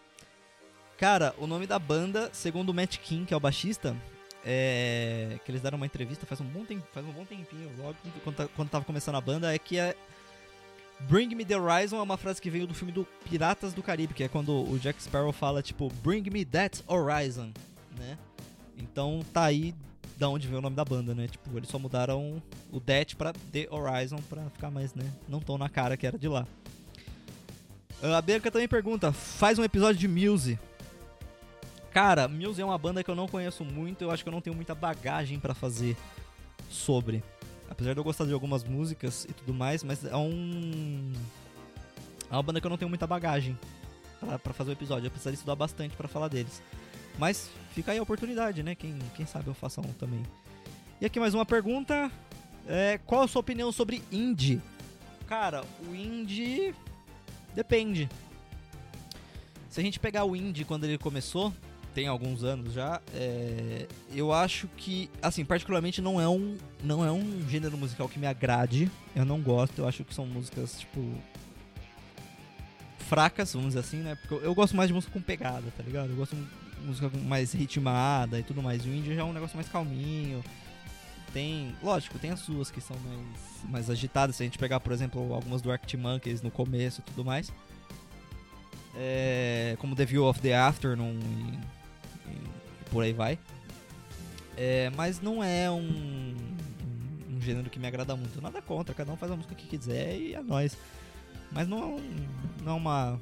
[0.98, 3.96] Cara, o nome da banda, segundo o Matt King, que é o baixista,
[4.44, 7.96] é, que eles deram uma entrevista faz um bom, tempo, faz um bom tempinho, logo
[8.22, 9.96] quando, quando tava começando a banda, é que é
[11.00, 14.14] Bring Me The Horizon é uma frase que veio do filme do Piratas do Caribe,
[14.14, 17.52] que é quando o Jack Sparrow fala, tipo, Bring Me That Horizon,
[17.96, 18.18] né?
[18.76, 19.74] Então tá aí
[20.16, 21.28] da onde veio o nome da banda, né?
[21.28, 22.42] Tipo, eles só mudaram
[22.72, 25.04] o That pra The Horizon pra ficar mais, né?
[25.28, 26.46] Não tão na cara que era de lá.
[28.02, 30.58] A Bianca também pergunta, faz um episódio de Muse.
[31.92, 34.40] Cara, Muse é uma banda que eu não conheço muito, eu acho que eu não
[34.40, 35.96] tenho muita bagagem para fazer
[36.68, 37.22] sobre.
[37.70, 41.12] Apesar de eu gostar de algumas músicas e tudo mais, mas é um.
[42.30, 43.58] É uma banda que eu não tenho muita bagagem
[44.42, 45.06] para fazer o episódio.
[45.06, 46.62] Eu precisaria estudar bastante para falar deles.
[47.18, 48.74] Mas fica aí a oportunidade, né?
[48.74, 50.22] Quem, quem sabe eu faça um também.
[51.00, 52.10] E aqui mais uma pergunta.
[52.66, 54.60] É, qual a sua opinião sobre indie?
[55.26, 56.74] Cara, o indie
[57.54, 58.08] depende.
[59.68, 61.52] Se a gente pegar o indie quando ele começou,
[61.94, 67.10] tem alguns anos já, é, eu acho que, assim, particularmente não é um não é
[67.10, 68.90] um gênero musical que me agrade.
[69.14, 71.00] Eu não gosto, eu acho que são músicas tipo
[73.08, 74.14] fracas, vamos dizer assim, né?
[74.16, 76.10] Porque eu, eu gosto mais de música com pegada, tá ligado?
[76.10, 78.84] Eu gosto de música mais ritmada e tudo mais.
[78.84, 80.44] O indie já é um negócio mais calminho.
[81.32, 84.36] Tem, lógico, tem as suas que são mais, mais agitadas.
[84.36, 87.52] Se a gente pegar, por exemplo, algumas do Arctic Monkeys no começo e tudo mais.
[88.94, 91.18] É, como The View of the Afternoon
[92.90, 93.38] por aí vai.
[94.56, 98.40] É, mas não é um, um, um, gênero que me agrada muito.
[98.40, 100.76] Nada contra, cada um faz a música que quiser e é nóis.
[101.52, 102.26] Mas não é, um,
[102.64, 103.18] não é uma,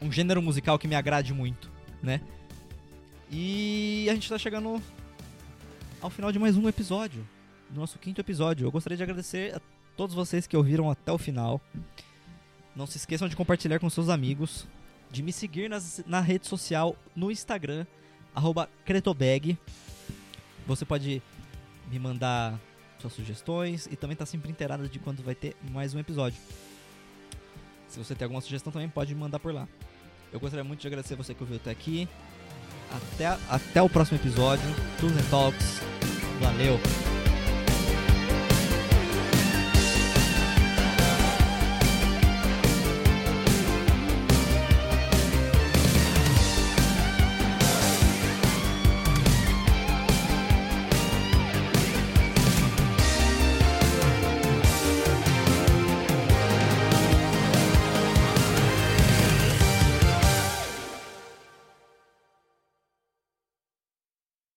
[0.00, 1.70] um gênero musical que me agrade muito,
[2.02, 2.20] né?
[3.30, 4.80] E a gente tá chegando
[6.00, 7.26] ao final de mais um episódio.
[7.74, 8.66] Nosso quinto episódio.
[8.66, 9.60] Eu gostaria de agradecer a
[9.96, 11.60] todos vocês que ouviram até o final.
[12.74, 14.66] Não se esqueçam de compartilhar com seus amigos,
[15.10, 17.86] de me seguir nas, na rede social, no Instagram,
[18.36, 19.58] arroba Cretobag.
[20.66, 21.22] Você pode
[21.90, 22.60] me mandar
[23.00, 26.38] suas sugestões e também tá sempre inteirado de quando vai ter mais um episódio.
[27.88, 29.66] Se você tem alguma sugestão também pode me mandar por lá.
[30.32, 32.08] Eu gostaria muito de agradecer você que ouviu até aqui.
[32.92, 34.68] Até, até o próximo episódio.
[35.02, 35.80] And Talks.
[36.40, 37.05] Valeu!